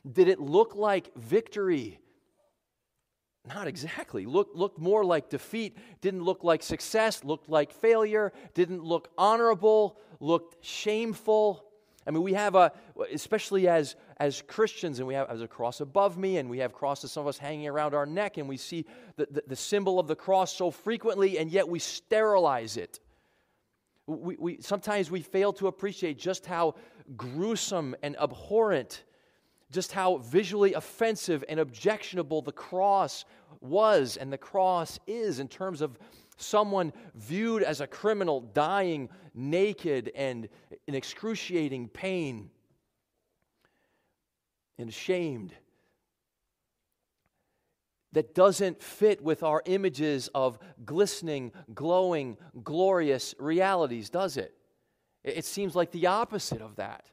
Did 0.10 0.28
it 0.28 0.40
look 0.40 0.76
like 0.76 1.14
victory? 1.16 2.00
Not 3.48 3.68
exactly. 3.68 4.26
Look, 4.26 4.50
looked 4.54 4.80
more 4.80 5.04
like 5.04 5.30
defeat. 5.30 5.78
Didn't 6.02 6.24
look 6.24 6.44
like 6.44 6.62
success. 6.62 7.24
Looked 7.24 7.50
like 7.50 7.72
failure. 7.72 8.32
Didn't 8.54 8.84
look 8.84 9.10
honorable. 9.18 9.98
Looked 10.20 10.64
shameful. 10.64 11.66
I 12.06 12.12
mean, 12.12 12.24
we 12.24 12.34
have 12.34 12.56
a, 12.56 12.72
especially 13.12 13.68
as, 13.68 13.96
as 14.18 14.42
Christians, 14.42 15.00
and 15.00 15.08
we 15.08 15.14
have 15.14 15.30
as 15.30 15.42
a 15.42 15.48
cross 15.48 15.80
above 15.80 16.18
me, 16.18 16.38
and 16.38 16.50
we 16.50 16.58
have 16.60 16.74
crosses, 16.74 17.12
some 17.12 17.22
of 17.22 17.28
us 17.28 17.38
hanging 17.38 17.68
around 17.68 17.94
our 17.94 18.06
neck, 18.06 18.38
and 18.38 18.50
we 18.50 18.58
see 18.58 18.86
the, 19.16 19.28
the, 19.30 19.44
the 19.48 19.56
symbol 19.56 20.00
of 20.00 20.08
the 20.08 20.16
cross 20.16 20.54
so 20.56 20.72
frequently, 20.72 21.38
and 21.38 21.52
yet 21.52 21.68
we 21.68 21.78
sterilize 21.78 22.78
it. 22.78 23.00
We, 24.10 24.36
we, 24.40 24.58
sometimes 24.62 25.12
we 25.12 25.22
fail 25.22 25.54
to 25.54 25.68
appreciate 25.68 26.18
just 26.18 26.48
how 26.48 26.76
gruesome 27.16 27.96
and 28.02 28.18
abhorrent 28.20 29.04
just 29.72 29.92
how 29.92 30.18
visually 30.18 30.74
offensive 30.74 31.44
and 31.48 31.60
objectionable 31.60 32.42
the 32.42 32.52
cross 32.52 33.26
was 33.62 34.18
and 34.18 34.34
the 34.34 34.38
cross 34.38 35.00
is 35.06 35.40
in 35.40 35.48
terms 35.48 35.82
of 35.82 36.00
someone 36.38 36.92
viewed 37.16 37.62
as 37.62 37.82
a 37.82 37.88
criminal 37.88 38.42
dying 38.42 39.10
naked 39.36 40.12
and 40.16 40.50
in 40.88 40.96
excruciating 40.96 41.88
pain 41.88 42.50
and 44.78 44.90
ashamed 44.90 45.54
that 48.14 48.34
doesn't 48.34 48.82
fit 48.82 49.22
with 49.22 49.44
our 49.44 49.62
images 49.66 50.30
of 50.34 50.58
glistening, 50.86 51.52
glowing, 51.74 52.38
glorious 52.64 53.36
realities, 53.40 54.10
does 54.10 54.38
it? 54.38 54.56
It 55.24 55.46
seems 55.46 55.76
like 55.76 55.92
the 55.92 56.08
opposite 56.08 56.62
of 56.62 56.78
that. 56.78 57.10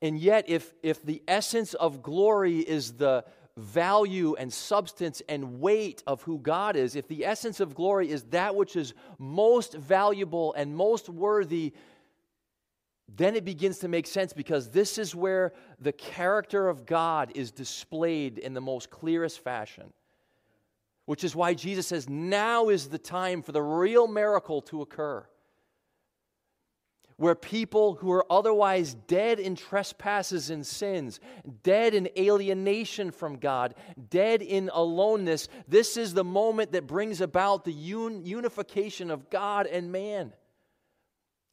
And 0.00 0.18
yet, 0.18 0.46
if, 0.48 0.72
if 0.82 1.02
the 1.04 1.22
essence 1.28 1.74
of 1.74 2.02
glory 2.02 2.58
is 2.58 2.94
the 2.94 3.24
value 3.56 4.34
and 4.36 4.52
substance 4.52 5.22
and 5.28 5.60
weight 5.60 6.02
of 6.06 6.22
who 6.22 6.38
God 6.38 6.74
is, 6.74 6.96
if 6.96 7.06
the 7.06 7.24
essence 7.24 7.60
of 7.60 7.74
glory 7.74 8.10
is 8.10 8.24
that 8.24 8.56
which 8.56 8.74
is 8.74 8.94
most 9.18 9.74
valuable 9.74 10.54
and 10.54 10.74
most 10.74 11.08
worthy, 11.08 11.72
then 13.08 13.36
it 13.36 13.44
begins 13.44 13.78
to 13.78 13.88
make 13.88 14.06
sense 14.06 14.32
because 14.32 14.70
this 14.70 14.98
is 14.98 15.14
where 15.14 15.52
the 15.80 15.92
character 15.92 16.68
of 16.68 16.86
God 16.86 17.32
is 17.34 17.50
displayed 17.50 18.38
in 18.38 18.54
the 18.54 18.60
most 18.60 18.90
clearest 18.90 19.40
fashion. 19.40 19.92
Which 21.04 21.24
is 21.24 21.34
why 21.34 21.54
Jesus 21.54 21.88
says, 21.88 22.08
now 22.08 22.68
is 22.68 22.88
the 22.88 22.98
time 22.98 23.42
for 23.42 23.52
the 23.52 23.62
real 23.62 24.06
miracle 24.06 24.62
to 24.62 24.82
occur 24.82 25.26
where 27.22 27.34
people 27.36 27.94
who 27.94 28.10
are 28.10 28.26
otherwise 28.30 28.94
dead 29.06 29.38
in 29.38 29.54
trespasses 29.54 30.50
and 30.50 30.66
sins, 30.66 31.20
dead 31.62 31.94
in 31.94 32.08
alienation 32.18 33.12
from 33.12 33.36
God, 33.36 33.76
dead 34.10 34.42
in 34.42 34.68
aloneness, 34.74 35.48
this 35.68 35.96
is 35.96 36.14
the 36.14 36.24
moment 36.24 36.72
that 36.72 36.88
brings 36.88 37.20
about 37.20 37.64
the 37.64 37.72
un- 37.72 38.24
unification 38.24 39.08
of 39.08 39.30
God 39.30 39.68
and 39.68 39.92
man 39.92 40.32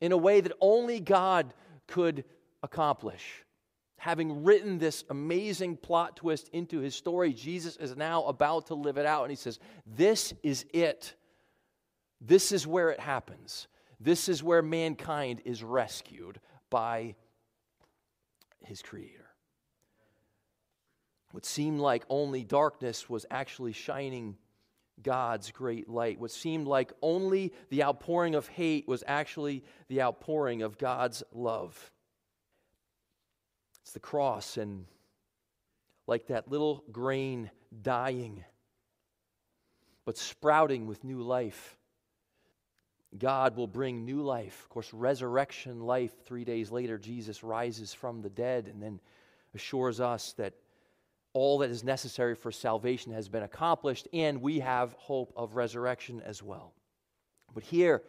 in 0.01 0.11
a 0.11 0.17
way 0.17 0.41
that 0.41 0.53
only 0.61 0.99
God 0.99 1.53
could 1.87 2.23
accomplish. 2.63 3.43
Having 3.97 4.43
written 4.43 4.77
this 4.77 5.03
amazing 5.09 5.75
plot 5.75 6.15
twist 6.15 6.49
into 6.49 6.79
his 6.79 6.95
story, 6.95 7.33
Jesus 7.33 7.75
is 7.75 7.97
now 7.97 8.23
about 8.25 8.67
to 8.67 8.75
live 8.75 8.97
it 8.97 9.05
out. 9.05 9.23
And 9.23 9.31
he 9.31 9.35
says, 9.35 9.59
This 9.85 10.33
is 10.41 10.65
it. 10.73 11.15
This 12.21 12.51
is 12.51 12.65
where 12.65 12.89
it 12.91 12.99
happens. 12.99 13.67
This 13.99 14.29
is 14.29 14.41
where 14.41 14.61
mankind 14.61 15.41
is 15.43 15.63
rescued 15.63 16.39
by 16.69 17.15
his 18.63 18.81
Creator. 18.81 19.25
What 21.31 21.45
seemed 21.45 21.79
like 21.79 22.05
only 22.09 22.43
darkness 22.43 23.09
was 23.09 23.25
actually 23.29 23.73
shining 23.73 24.37
God's 25.03 25.51
great 25.51 25.89
light. 25.89 26.19
What 26.19 26.31
seemed 26.31 26.67
like 26.67 26.91
only 27.01 27.53
the 27.69 27.83
outpouring 27.83 28.35
of 28.35 28.47
hate 28.47 28.87
was 28.87 29.03
actually 29.07 29.63
the 29.87 30.01
outpouring 30.01 30.61
of 30.61 30.77
God's 30.77 31.23
love. 31.31 31.91
It's 33.81 33.91
the 33.91 33.99
cross, 33.99 34.57
and 34.57 34.85
like 36.07 36.27
that 36.27 36.49
little 36.49 36.83
grain 36.91 37.49
dying, 37.81 38.43
but 40.05 40.17
sprouting 40.17 40.87
with 40.87 41.03
new 41.03 41.21
life. 41.21 41.77
God 43.17 43.55
will 43.55 43.67
bring 43.67 44.05
new 44.05 44.21
life. 44.21 44.61
Of 44.63 44.69
course, 44.69 44.93
resurrection 44.93 45.81
life. 45.81 46.13
Three 46.25 46.43
days 46.43 46.71
later, 46.71 46.99
Jesus 46.99 47.43
rises 47.43 47.93
from 47.93 48.21
the 48.21 48.29
dead 48.29 48.67
and 48.67 48.81
then 48.81 48.99
assures 49.55 49.99
us 49.99 50.33
that 50.33 50.53
all 51.39 51.59
that 51.59 51.69
is 51.69 51.85
necessary 51.85 52.35
for 52.35 52.51
salvation 52.51 53.13
has 53.13 53.29
been 53.29 53.43
accomplished, 53.43 54.09
and 54.11 54.41
we 54.41 54.59
have 54.59 54.91
hope 54.97 55.31
of 55.37 55.55
resurrection 55.55 56.21
as 56.25 56.43
well. 56.43 56.73
But 57.53 57.63
here, 57.63 58.03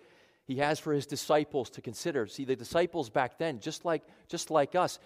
he 0.50 0.56
has 0.56 0.80
for 0.80 0.92
his 0.92 1.06
disciples 1.06 1.70
to 1.70 1.80
consider. 1.80 2.26
See, 2.26 2.44
the 2.44 2.56
disciples 2.56 3.08
back 3.08 3.38
then, 3.38 3.60
just 3.60 3.84
like, 3.84 4.02
just 4.26 4.50
like 4.50 4.74
us, 4.74 4.98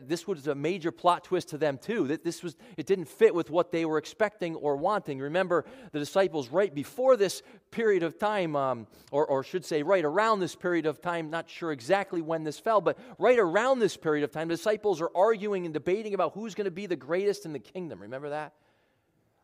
this 0.00 0.26
was 0.26 0.48
a 0.48 0.54
major 0.56 0.90
plot 0.90 1.22
twist 1.22 1.50
to 1.50 1.58
them 1.58 1.78
too. 1.78 2.08
That 2.08 2.24
this 2.24 2.42
was, 2.42 2.56
it 2.76 2.86
didn't 2.86 3.04
fit 3.04 3.32
with 3.32 3.50
what 3.50 3.70
they 3.70 3.84
were 3.84 3.98
expecting 3.98 4.56
or 4.56 4.74
wanting. 4.74 5.20
Remember, 5.20 5.64
the 5.92 6.00
disciples 6.00 6.48
right 6.48 6.74
before 6.74 7.16
this 7.16 7.42
period 7.70 8.02
of 8.02 8.18
time, 8.18 8.56
um, 8.56 8.88
or, 9.12 9.24
or 9.26 9.44
should 9.44 9.64
say 9.64 9.84
right 9.84 10.04
around 10.04 10.40
this 10.40 10.56
period 10.56 10.86
of 10.86 11.00
time, 11.00 11.30
not 11.30 11.48
sure 11.48 11.70
exactly 11.70 12.20
when 12.20 12.42
this 12.42 12.58
fell, 12.58 12.80
but 12.80 12.98
right 13.16 13.38
around 13.38 13.78
this 13.78 13.96
period 13.96 14.24
of 14.24 14.32
time, 14.32 14.48
the 14.48 14.56
disciples 14.56 15.00
are 15.00 15.10
arguing 15.14 15.66
and 15.66 15.72
debating 15.72 16.14
about 16.14 16.32
who's 16.32 16.56
going 16.56 16.64
to 16.64 16.72
be 16.72 16.86
the 16.86 16.96
greatest 16.96 17.46
in 17.46 17.52
the 17.52 17.60
kingdom. 17.60 18.02
Remember 18.02 18.30
that? 18.30 18.54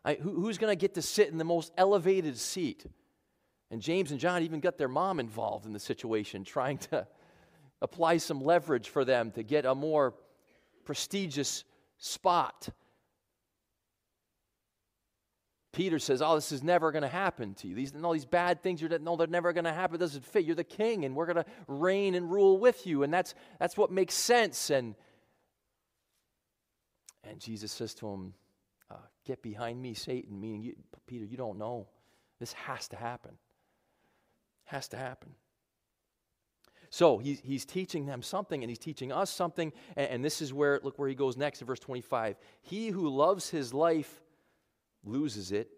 I, 0.04 0.14
who, 0.14 0.40
who's 0.40 0.58
going 0.58 0.72
to 0.72 0.76
get 0.76 0.94
to 0.94 1.02
sit 1.02 1.28
in 1.28 1.38
the 1.38 1.44
most 1.44 1.70
elevated 1.78 2.36
seat? 2.36 2.84
And 3.70 3.82
James 3.82 4.10
and 4.12 4.20
John 4.20 4.42
even 4.42 4.60
got 4.60 4.78
their 4.78 4.88
mom 4.88 5.18
involved 5.18 5.66
in 5.66 5.72
the 5.72 5.80
situation, 5.80 6.44
trying 6.44 6.78
to 6.78 7.06
apply 7.82 8.18
some 8.18 8.40
leverage 8.40 8.88
for 8.88 9.04
them 9.04 9.32
to 9.32 9.42
get 9.42 9.66
a 9.66 9.74
more 9.74 10.14
prestigious 10.84 11.64
spot. 11.98 12.68
Peter 15.72 15.98
says, 15.98 16.22
Oh, 16.22 16.36
this 16.36 16.52
is 16.52 16.62
never 16.62 16.90
going 16.90 17.02
to 17.02 17.08
happen 17.08 17.52
to 17.54 17.68
you. 17.68 17.74
These, 17.74 17.92
all 18.02 18.12
these 18.12 18.24
bad 18.24 18.62
things, 18.62 18.80
you're, 18.80 18.98
no, 18.98 19.16
they're 19.16 19.26
never 19.26 19.52
going 19.52 19.64
to 19.64 19.72
happen. 19.72 19.96
It 19.96 19.98
doesn't 19.98 20.24
fit. 20.24 20.44
You're 20.44 20.54
the 20.54 20.64
king, 20.64 21.04
and 21.04 21.14
we're 21.14 21.26
going 21.26 21.36
to 21.36 21.44
reign 21.68 22.14
and 22.14 22.30
rule 22.30 22.56
with 22.56 22.86
you. 22.86 23.02
And 23.02 23.12
that's, 23.12 23.34
that's 23.60 23.76
what 23.76 23.90
makes 23.90 24.14
sense. 24.14 24.70
And, 24.70 24.94
and 27.24 27.38
Jesus 27.40 27.72
says 27.72 27.92
to 27.96 28.08
him, 28.08 28.32
uh, 28.90 28.94
Get 29.26 29.42
behind 29.42 29.82
me, 29.82 29.92
Satan, 29.92 30.40
meaning, 30.40 30.62
you, 30.62 30.76
Peter, 31.06 31.26
you 31.26 31.36
don't 31.36 31.58
know. 31.58 31.88
This 32.40 32.54
has 32.54 32.88
to 32.88 32.96
happen. 32.96 33.32
Has 34.66 34.88
to 34.88 34.96
happen. 34.96 35.34
So 36.90 37.18
he's, 37.18 37.40
he's 37.40 37.64
teaching 37.64 38.06
them 38.06 38.22
something, 38.22 38.62
and 38.62 38.70
he's 38.70 38.78
teaching 38.78 39.12
us 39.12 39.30
something. 39.30 39.72
And, 39.96 40.08
and 40.08 40.24
this 40.24 40.40
is 40.40 40.52
where, 40.52 40.80
look 40.82 40.98
where 40.98 41.08
he 41.08 41.14
goes 41.14 41.36
next 41.36 41.60
in 41.60 41.66
verse 41.66 41.80
25. 41.80 42.36
He 42.62 42.88
who 42.88 43.08
loves 43.08 43.50
his 43.50 43.74
life 43.74 44.22
loses 45.04 45.52
it. 45.52 45.70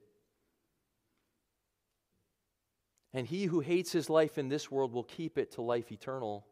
And 3.14 3.26
he 3.26 3.44
who 3.44 3.60
hates 3.60 3.90
his 3.90 4.10
life 4.10 4.38
in 4.38 4.48
this 4.48 4.70
world 4.70 4.92
will 4.92 5.04
keep 5.04 5.38
it 5.38 5.52
to 5.52 5.62
life 5.62 5.90
eternal. 5.90 6.46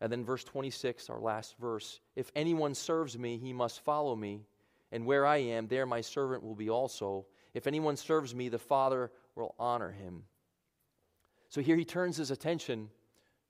And 0.00 0.12
then 0.12 0.24
verse 0.24 0.44
26, 0.44 1.08
our 1.10 1.20
last 1.20 1.56
verse 1.58 2.00
If 2.16 2.30
anyone 2.34 2.74
serves 2.74 3.18
me, 3.18 3.38
he 3.38 3.52
must 3.52 3.80
follow 3.80 4.14
me. 4.14 4.42
And 4.90 5.06
where 5.06 5.26
I 5.26 5.36
am, 5.38 5.68
there 5.68 5.86
my 5.86 6.00
servant 6.00 6.42
will 6.42 6.54
be 6.54 6.70
also. 6.70 7.26
If 7.54 7.66
anyone 7.66 7.96
serves 7.96 8.34
me, 8.34 8.48
the 8.48 8.58
Father 8.58 9.10
will 9.34 9.54
honor 9.58 9.90
him. 9.90 10.24
So 11.48 11.60
here 11.60 11.76
he 11.76 11.84
turns 11.84 12.16
his 12.16 12.30
attention 12.30 12.90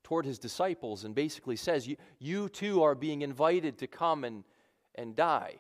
toward 0.05 0.25
his 0.25 0.39
disciples 0.39 1.05
and 1.05 1.15
basically 1.15 1.57
says, 1.57 1.87
You, 1.87 1.97
you 2.19 2.49
too 2.49 2.83
are 2.83 2.95
being 2.95 3.23
invited 3.23 3.79
to 3.79 3.87
come 3.87 4.25
and, 4.25 4.45
and 4.95 5.15
die. 5.17 5.57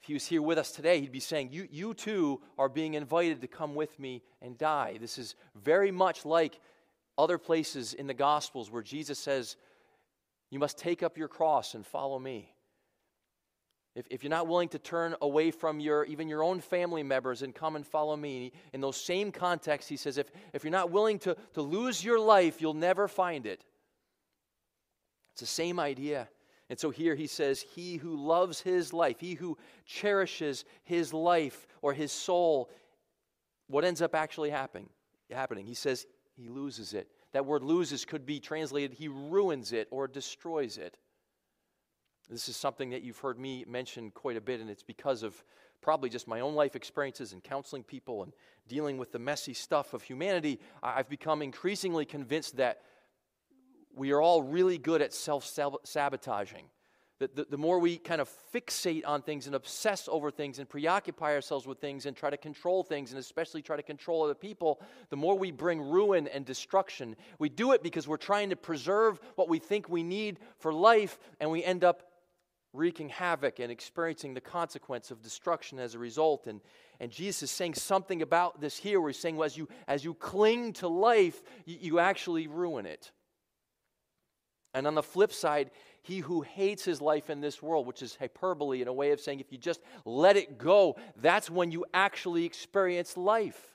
If 0.00 0.06
he 0.06 0.14
was 0.14 0.26
here 0.26 0.42
with 0.42 0.58
us 0.58 0.70
today, 0.70 1.00
he'd 1.00 1.12
be 1.12 1.20
saying, 1.20 1.48
you, 1.50 1.66
you 1.70 1.92
too 1.92 2.40
are 2.56 2.68
being 2.68 2.94
invited 2.94 3.40
to 3.40 3.48
come 3.48 3.74
with 3.74 3.98
me 3.98 4.22
and 4.40 4.56
die. 4.56 4.96
This 5.00 5.18
is 5.18 5.34
very 5.56 5.90
much 5.90 6.24
like 6.24 6.60
other 7.16 7.36
places 7.36 7.94
in 7.94 8.06
the 8.06 8.14
Gospels 8.14 8.70
where 8.70 8.82
Jesus 8.82 9.18
says, 9.18 9.56
You 10.50 10.58
must 10.58 10.78
take 10.78 11.02
up 11.02 11.18
your 11.18 11.28
cross 11.28 11.74
and 11.74 11.84
follow 11.84 12.18
me. 12.18 12.52
If, 13.98 14.06
if 14.10 14.22
you're 14.22 14.30
not 14.30 14.46
willing 14.46 14.68
to 14.68 14.78
turn 14.78 15.16
away 15.20 15.50
from 15.50 15.80
your 15.80 16.04
even 16.04 16.28
your 16.28 16.44
own 16.44 16.60
family 16.60 17.02
members 17.02 17.42
and 17.42 17.52
come 17.52 17.74
and 17.74 17.84
follow 17.84 18.16
me, 18.16 18.52
in 18.72 18.80
those 18.80 18.96
same 18.96 19.32
contexts, 19.32 19.88
he 19.88 19.96
says, 19.96 20.18
if, 20.18 20.30
if 20.52 20.62
you're 20.62 20.70
not 20.70 20.92
willing 20.92 21.18
to, 21.20 21.36
to 21.54 21.62
lose 21.62 22.04
your 22.04 22.20
life, 22.20 22.60
you'll 22.60 22.74
never 22.74 23.08
find 23.08 23.44
it. 23.44 23.64
It's 25.32 25.40
the 25.40 25.48
same 25.48 25.80
idea. 25.80 26.28
And 26.70 26.78
so 26.78 26.90
here 26.90 27.16
he 27.16 27.26
says, 27.26 27.60
He 27.60 27.96
who 27.96 28.14
loves 28.14 28.60
his 28.60 28.92
life, 28.92 29.18
he 29.18 29.34
who 29.34 29.58
cherishes 29.84 30.64
his 30.84 31.12
life 31.12 31.66
or 31.82 31.92
his 31.92 32.12
soul, 32.12 32.70
what 33.66 33.84
ends 33.84 34.00
up 34.00 34.14
actually 34.14 34.50
happening? 34.50 34.90
happening? 35.28 35.66
He 35.66 35.74
says 35.74 36.06
he 36.36 36.48
loses 36.48 36.94
it. 36.94 37.10
That 37.32 37.46
word 37.46 37.64
loses 37.64 38.04
could 38.04 38.24
be 38.24 38.38
translated 38.38 38.92
he 38.92 39.08
ruins 39.08 39.72
it 39.72 39.88
or 39.90 40.06
destroys 40.06 40.78
it. 40.78 40.98
This 42.30 42.48
is 42.48 42.56
something 42.56 42.90
that 42.90 43.02
you've 43.02 43.18
heard 43.18 43.38
me 43.38 43.64
mention 43.66 44.10
quite 44.10 44.36
a 44.36 44.40
bit, 44.40 44.60
and 44.60 44.68
it's 44.68 44.82
because 44.82 45.22
of 45.22 45.42
probably 45.80 46.10
just 46.10 46.28
my 46.28 46.40
own 46.40 46.54
life 46.54 46.76
experiences 46.76 47.32
and 47.32 47.42
counseling 47.42 47.82
people 47.82 48.22
and 48.22 48.32
dealing 48.68 48.98
with 48.98 49.12
the 49.12 49.18
messy 49.18 49.54
stuff 49.54 49.94
of 49.94 50.02
humanity. 50.02 50.60
I've 50.82 51.08
become 51.08 51.40
increasingly 51.40 52.04
convinced 52.04 52.56
that 52.56 52.82
we 53.94 54.12
are 54.12 54.20
all 54.20 54.42
really 54.42 54.78
good 54.78 55.02
at 55.02 55.14
self 55.14 55.44
sabotaging. 55.84 56.66
The, 57.18 57.30
the, 57.34 57.46
the, 57.50 57.58
more 57.58 57.80
we 57.80 57.98
kind 57.98 58.20
of 58.20 58.30
fixate 58.54 59.02
on 59.04 59.22
things 59.22 59.46
and 59.46 59.56
obsess 59.56 60.08
over 60.08 60.30
things 60.30 60.60
and 60.60 60.68
preoccupy 60.68 61.34
ourselves 61.34 61.66
with 61.66 61.80
things 61.80 62.06
and 62.06 62.16
try 62.16 62.30
to 62.30 62.36
control 62.36 62.84
things 62.84 63.10
and 63.10 63.18
especially 63.18 63.60
try 63.60 63.74
to 63.74 63.82
control 63.82 64.22
other 64.22 64.36
people, 64.36 64.80
the 65.10 65.16
more 65.16 65.36
we 65.36 65.50
bring 65.50 65.80
ruin 65.80 66.28
and 66.28 66.44
destruction. 66.44 67.16
We 67.40 67.48
do 67.48 67.72
it 67.72 67.82
because 67.82 68.06
we're 68.06 68.18
trying 68.18 68.50
to 68.50 68.56
preserve 68.56 69.18
what 69.34 69.48
we 69.48 69.58
think 69.58 69.88
we 69.88 70.04
need 70.04 70.38
for 70.58 70.72
life, 70.72 71.18
and 71.40 71.50
we 71.50 71.64
end 71.64 71.82
up 71.82 72.07
wreaking 72.78 73.08
havoc 73.08 73.58
and 73.58 73.70
experiencing 73.72 74.34
the 74.34 74.40
consequence 74.40 75.10
of 75.10 75.20
destruction 75.20 75.78
as 75.78 75.94
a 75.94 75.98
result. 75.98 76.46
And, 76.46 76.60
and 77.00 77.10
Jesus 77.10 77.44
is 77.44 77.50
saying 77.50 77.74
something 77.74 78.22
about 78.22 78.60
this 78.60 78.76
here 78.76 79.00
where 79.00 79.10
he's 79.10 79.18
saying, 79.18 79.36
well, 79.36 79.46
as, 79.46 79.56
you, 79.56 79.68
as 79.88 80.04
you 80.04 80.14
cling 80.14 80.72
to 80.74 80.88
life, 80.88 81.42
you, 81.66 81.76
you 81.80 81.98
actually 81.98 82.46
ruin 82.46 82.86
it. 82.86 83.10
And 84.74 84.86
on 84.86 84.94
the 84.94 85.02
flip 85.02 85.32
side, 85.32 85.70
he 86.02 86.20
who 86.20 86.42
hates 86.42 86.84
his 86.84 87.00
life 87.00 87.30
in 87.30 87.40
this 87.40 87.60
world, 87.60 87.86
which 87.86 88.00
is 88.00 88.14
hyperbole 88.14 88.80
in 88.80 88.88
a 88.88 88.92
way 88.92 89.10
of 89.10 89.20
saying 89.20 89.40
if 89.40 89.50
you 89.50 89.58
just 89.58 89.80
let 90.04 90.36
it 90.36 90.56
go, 90.56 90.96
that's 91.16 91.50
when 91.50 91.72
you 91.72 91.84
actually 91.92 92.44
experience 92.44 93.16
life. 93.16 93.74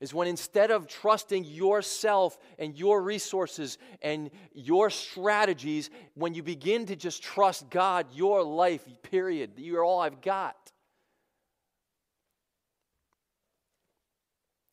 Is 0.00 0.14
when 0.14 0.26
instead 0.26 0.70
of 0.70 0.86
trusting 0.86 1.44
yourself 1.44 2.38
and 2.58 2.76
your 2.76 3.02
resources 3.02 3.76
and 4.00 4.30
your 4.52 4.88
strategies, 4.88 5.90
when 6.14 6.32
you 6.34 6.42
begin 6.42 6.86
to 6.86 6.96
just 6.96 7.22
trust 7.22 7.68
God, 7.68 8.06
your 8.12 8.42
life, 8.42 8.88
period, 9.02 9.52
you're 9.56 9.84
all 9.84 10.00
I've 10.00 10.22
got. 10.22 10.56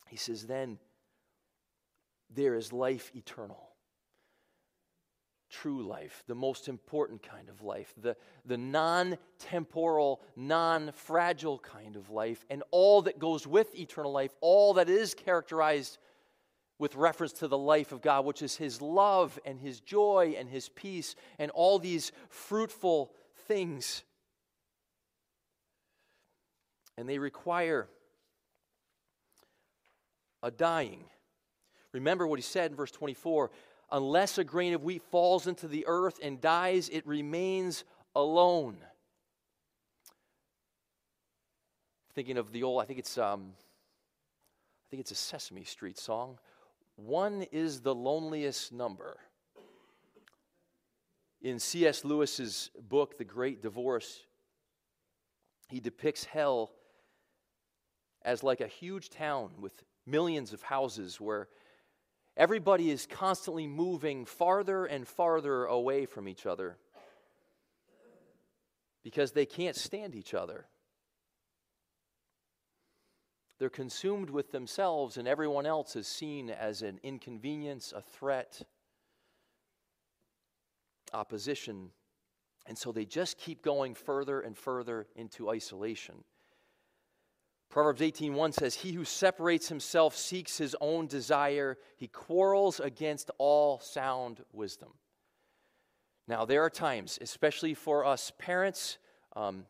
He 0.08 0.16
says, 0.16 0.46
then 0.46 0.78
there 2.34 2.54
is 2.54 2.72
life 2.72 3.10
eternal 3.14 3.67
true 5.48 5.82
life, 5.82 6.22
the 6.26 6.34
most 6.34 6.68
important 6.68 7.22
kind 7.22 7.48
of 7.48 7.62
life, 7.62 7.92
the, 8.00 8.16
the 8.44 8.56
non 8.56 9.16
temporal, 9.38 10.20
non 10.36 10.92
fragile 10.92 11.58
kind 11.58 11.96
of 11.96 12.10
life, 12.10 12.44
and 12.50 12.62
all 12.70 13.02
that 13.02 13.18
goes 13.18 13.46
with 13.46 13.74
eternal 13.74 14.12
life, 14.12 14.34
all 14.40 14.74
that 14.74 14.88
is 14.88 15.14
characterized 15.14 15.98
with 16.78 16.94
reference 16.94 17.32
to 17.32 17.48
the 17.48 17.58
life 17.58 17.92
of 17.92 18.00
God, 18.02 18.24
which 18.24 18.42
is 18.42 18.56
His 18.56 18.80
love 18.80 19.38
and 19.44 19.58
His 19.58 19.80
joy 19.80 20.34
and 20.38 20.48
His 20.48 20.68
peace 20.68 21.14
and 21.38 21.50
all 21.52 21.78
these 21.78 22.12
fruitful 22.28 23.12
things. 23.46 24.02
And 26.96 27.08
they 27.08 27.18
require 27.18 27.88
a 30.42 30.50
dying. 30.50 31.04
Remember 31.92 32.26
what 32.26 32.38
he 32.38 32.42
said 32.42 32.70
in 32.70 32.76
verse 32.76 32.90
24 32.90 33.50
unless 33.90 34.38
a 34.38 34.44
grain 34.44 34.74
of 34.74 34.82
wheat 34.82 35.02
falls 35.10 35.46
into 35.46 35.68
the 35.68 35.84
earth 35.86 36.18
and 36.22 36.40
dies, 36.40 36.88
it 36.88 37.06
remains 37.06 37.84
alone. 38.14 38.78
Thinking 42.14 42.36
of 42.36 42.52
the 42.52 42.62
old, 42.62 42.82
I 42.82 42.84
think 42.84 42.98
it's, 42.98 43.16
um, 43.16 43.52
I 43.56 44.86
think 44.90 45.00
it's 45.00 45.12
a 45.12 45.16
Sesame 45.16 45.64
Street 45.64 45.98
song. 45.98 46.38
One 46.96 47.42
is 47.52 47.80
the 47.80 47.94
loneliest 47.94 48.72
number. 48.72 49.18
In 51.40 51.60
C.S. 51.60 52.04
Lewis's 52.04 52.70
book, 52.88 53.16
The 53.16 53.24
Great 53.24 53.62
Divorce, 53.62 54.24
he 55.68 55.78
depicts 55.78 56.24
hell 56.24 56.72
as 58.22 58.42
like 58.42 58.60
a 58.60 58.66
huge 58.66 59.10
town 59.10 59.50
with 59.60 59.84
millions 60.06 60.52
of 60.52 60.62
houses 60.62 61.20
where 61.20 61.48
Everybody 62.38 62.92
is 62.92 63.04
constantly 63.04 63.66
moving 63.66 64.24
farther 64.24 64.86
and 64.86 65.08
farther 65.08 65.64
away 65.64 66.06
from 66.06 66.28
each 66.28 66.46
other 66.46 66.78
because 69.02 69.32
they 69.32 69.44
can't 69.44 69.74
stand 69.74 70.14
each 70.14 70.34
other. 70.34 70.66
They're 73.58 73.68
consumed 73.68 74.30
with 74.30 74.52
themselves, 74.52 75.16
and 75.16 75.26
everyone 75.26 75.66
else 75.66 75.96
is 75.96 76.06
seen 76.06 76.48
as 76.48 76.82
an 76.82 77.00
inconvenience, 77.02 77.92
a 77.94 78.02
threat, 78.02 78.62
opposition. 81.12 81.90
And 82.66 82.78
so 82.78 82.92
they 82.92 83.04
just 83.04 83.36
keep 83.36 83.62
going 83.62 83.96
further 83.96 84.40
and 84.40 84.56
further 84.56 85.08
into 85.16 85.50
isolation. 85.50 86.22
Proverbs 87.70 88.00
18:1 88.00 88.52
says, 88.52 88.76
"He 88.76 88.92
who 88.92 89.04
separates 89.04 89.68
himself 89.68 90.16
seeks 90.16 90.56
his 90.58 90.74
own 90.80 91.06
desire; 91.06 91.78
he 91.96 92.08
quarrels 92.08 92.80
against 92.80 93.30
all 93.38 93.78
sound 93.78 94.44
wisdom." 94.52 94.98
Now, 96.26 96.44
there 96.44 96.62
are 96.62 96.70
times, 96.70 97.18
especially 97.20 97.74
for 97.74 98.04
us 98.04 98.32
parents, 98.38 98.98
um, 99.34 99.66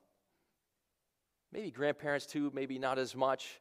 maybe 1.53 1.71
grandparents 1.71 2.27
too, 2.27 2.51
maybe 2.55 2.79
not 2.79 2.99
as 2.99 3.15
much, 3.15 3.61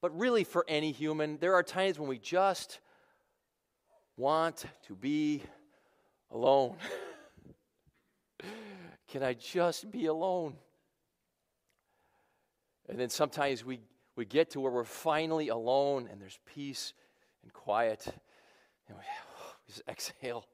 but 0.00 0.16
really 0.18 0.44
for 0.44 0.64
any 0.68 0.92
human, 0.92 1.38
there 1.38 1.54
are 1.54 1.62
times 1.62 1.98
when 1.98 2.08
we 2.08 2.18
just 2.18 2.80
want 4.16 4.66
to 4.82 4.94
be 4.94 5.42
alone. 6.30 6.76
Can 9.08 9.22
I 9.22 9.34
just 9.34 9.90
be 9.90 10.06
alone? 10.06 10.56
And 12.88 12.98
then 12.98 13.08
sometimes 13.08 13.64
we, 13.64 13.80
we 14.16 14.24
get 14.24 14.50
to 14.50 14.60
where 14.60 14.70
we're 14.70 14.84
finally 14.84 15.48
alone 15.48 16.08
and 16.10 16.20
there's 16.20 16.38
peace 16.46 16.92
and 17.42 17.52
quiet. 17.52 18.06
And 18.88 18.96
we, 18.96 19.02
we 19.66 19.72
just 19.72 19.82
exhale. 19.88 20.46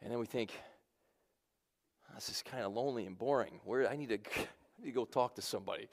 And 0.00 0.10
then 0.10 0.18
we 0.18 0.26
think, 0.26 0.52
this 2.14 2.28
is 2.28 2.42
kind 2.42 2.62
of 2.62 2.72
lonely 2.72 3.06
and 3.06 3.16
boring. 3.16 3.60
Where 3.64 3.88
I 3.88 3.96
need 3.96 4.10
to, 4.10 4.14
I 4.36 4.84
need 4.84 4.86
to 4.86 4.92
go 4.92 5.04
talk 5.04 5.34
to 5.36 5.42
somebody. 5.42 5.88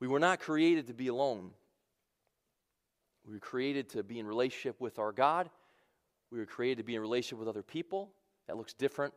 we 0.00 0.08
were 0.08 0.20
not 0.20 0.40
created 0.40 0.86
to 0.88 0.94
be 0.94 1.08
alone. 1.08 1.50
We 3.26 3.34
were 3.34 3.40
created 3.40 3.90
to 3.90 4.02
be 4.02 4.18
in 4.18 4.26
relationship 4.26 4.80
with 4.80 4.98
our 4.98 5.12
God. 5.12 5.50
We 6.30 6.38
were 6.38 6.46
created 6.46 6.78
to 6.78 6.84
be 6.84 6.94
in 6.94 7.00
relationship 7.00 7.38
with 7.38 7.48
other 7.48 7.62
people. 7.62 8.10
That 8.46 8.56
looks 8.56 8.72
different 8.72 9.12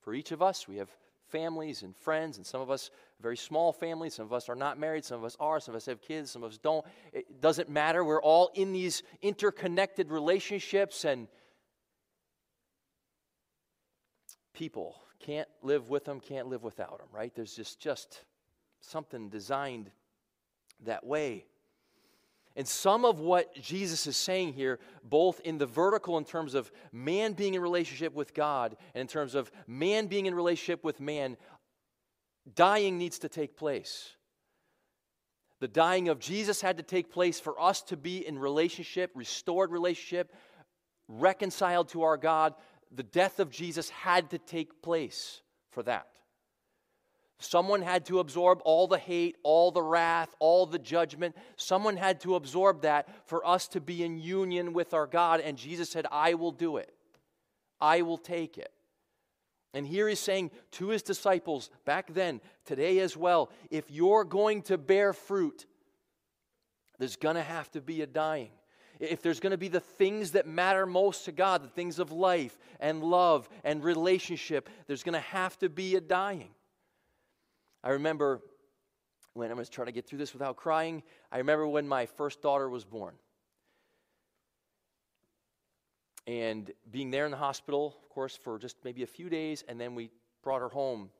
for 0.00 0.14
each 0.14 0.32
of 0.32 0.40
us. 0.40 0.68
We 0.68 0.76
have 0.76 0.90
families 1.30 1.82
and 1.82 1.96
friends, 1.96 2.36
and 2.36 2.46
some 2.46 2.60
of 2.60 2.70
us 2.70 2.90
very 3.20 3.36
small 3.36 3.72
families. 3.72 4.14
Some 4.14 4.26
of 4.26 4.32
us 4.32 4.48
are 4.48 4.54
not 4.54 4.78
married, 4.78 5.04
some 5.04 5.18
of 5.18 5.24
us 5.24 5.36
are, 5.40 5.60
some 5.60 5.74
of 5.74 5.76
us 5.76 5.86
have 5.86 6.00
kids, 6.00 6.30
some 6.30 6.42
of 6.42 6.52
us 6.52 6.58
don't. 6.58 6.84
It 7.12 7.40
doesn't 7.40 7.68
matter. 7.68 8.04
We're 8.04 8.22
all 8.22 8.50
in 8.54 8.72
these 8.72 9.02
interconnected 9.22 10.10
relationships, 10.10 11.04
and 11.04 11.26
people 14.54 14.96
can't 15.20 15.48
live 15.62 15.90
with 15.90 16.04
them, 16.04 16.20
can't 16.20 16.48
live 16.48 16.62
without 16.62 16.98
them, 16.98 17.08
right? 17.12 17.34
There's 17.34 17.54
just, 17.54 17.80
just 17.80 18.24
something 18.80 19.28
designed 19.28 19.90
that 20.84 21.04
way. 21.04 21.46
And 22.58 22.66
some 22.66 23.04
of 23.04 23.20
what 23.20 23.54
Jesus 23.54 24.08
is 24.08 24.16
saying 24.16 24.54
here, 24.54 24.80
both 25.04 25.38
in 25.44 25.58
the 25.58 25.64
vertical 25.64 26.18
in 26.18 26.24
terms 26.24 26.54
of 26.54 26.72
man 26.90 27.34
being 27.34 27.54
in 27.54 27.62
relationship 27.62 28.12
with 28.14 28.34
God 28.34 28.76
and 28.94 29.02
in 29.02 29.06
terms 29.06 29.36
of 29.36 29.52
man 29.68 30.08
being 30.08 30.26
in 30.26 30.34
relationship 30.34 30.82
with 30.82 30.98
man, 30.98 31.36
dying 32.56 32.98
needs 32.98 33.20
to 33.20 33.28
take 33.28 33.56
place. 33.56 34.10
The 35.60 35.68
dying 35.68 36.08
of 36.08 36.18
Jesus 36.18 36.60
had 36.60 36.78
to 36.78 36.82
take 36.82 37.12
place 37.12 37.38
for 37.38 37.60
us 37.62 37.80
to 37.82 37.96
be 37.96 38.26
in 38.26 38.36
relationship, 38.36 39.12
restored 39.14 39.70
relationship, 39.70 40.34
reconciled 41.06 41.90
to 41.90 42.02
our 42.02 42.16
God. 42.16 42.54
The 42.92 43.04
death 43.04 43.38
of 43.38 43.50
Jesus 43.50 43.88
had 43.88 44.30
to 44.30 44.38
take 44.38 44.82
place 44.82 45.42
for 45.70 45.84
that. 45.84 46.08
Someone 47.40 47.82
had 47.82 48.04
to 48.06 48.18
absorb 48.18 48.60
all 48.64 48.88
the 48.88 48.98
hate, 48.98 49.36
all 49.44 49.70
the 49.70 49.82
wrath, 49.82 50.34
all 50.40 50.66
the 50.66 50.78
judgment. 50.78 51.36
Someone 51.56 51.96
had 51.96 52.20
to 52.22 52.34
absorb 52.34 52.82
that 52.82 53.08
for 53.26 53.46
us 53.46 53.68
to 53.68 53.80
be 53.80 54.02
in 54.02 54.18
union 54.18 54.72
with 54.72 54.92
our 54.92 55.06
God. 55.06 55.40
And 55.40 55.56
Jesus 55.56 55.88
said, 55.88 56.06
I 56.10 56.34
will 56.34 56.50
do 56.50 56.78
it. 56.78 56.92
I 57.80 58.02
will 58.02 58.18
take 58.18 58.58
it. 58.58 58.72
And 59.72 59.86
here 59.86 60.08
he's 60.08 60.18
saying 60.18 60.50
to 60.72 60.88
his 60.88 61.02
disciples 61.02 61.70
back 61.84 62.12
then, 62.12 62.40
today 62.64 62.98
as 62.98 63.16
well, 63.16 63.50
if 63.70 63.88
you're 63.88 64.24
going 64.24 64.62
to 64.62 64.76
bear 64.76 65.12
fruit, 65.12 65.66
there's 66.98 67.16
going 67.16 67.36
to 67.36 67.42
have 67.42 67.70
to 67.72 67.80
be 67.80 68.02
a 68.02 68.06
dying. 68.06 68.50
If 68.98 69.22
there's 69.22 69.38
going 69.38 69.52
to 69.52 69.58
be 69.58 69.68
the 69.68 69.78
things 69.78 70.32
that 70.32 70.48
matter 70.48 70.86
most 70.86 71.26
to 71.26 71.32
God, 71.32 71.62
the 71.62 71.68
things 71.68 72.00
of 72.00 72.10
life 72.10 72.58
and 72.80 73.04
love 73.04 73.48
and 73.62 73.84
relationship, 73.84 74.68
there's 74.88 75.04
going 75.04 75.12
to 75.12 75.20
have 75.20 75.56
to 75.58 75.68
be 75.68 75.94
a 75.94 76.00
dying. 76.00 76.48
I 77.82 77.90
remember 77.90 78.40
when 79.34 79.50
I 79.50 79.54
was 79.54 79.68
trying 79.68 79.86
to 79.86 79.92
get 79.92 80.06
through 80.06 80.18
this 80.18 80.32
without 80.32 80.56
crying, 80.56 81.02
I 81.30 81.38
remember 81.38 81.66
when 81.66 81.86
my 81.86 82.06
first 82.06 82.42
daughter 82.42 82.68
was 82.68 82.84
born. 82.84 83.14
And 86.26 86.70
being 86.90 87.10
there 87.10 87.24
in 87.24 87.30
the 87.30 87.38
hospital, 87.38 87.96
of 88.02 88.08
course, 88.10 88.36
for 88.36 88.58
just 88.58 88.76
maybe 88.84 89.02
a 89.02 89.06
few 89.06 89.30
days, 89.30 89.64
and 89.66 89.80
then 89.80 89.94
we 89.94 90.10
brought 90.42 90.60
her 90.60 90.68
home. 90.68 91.10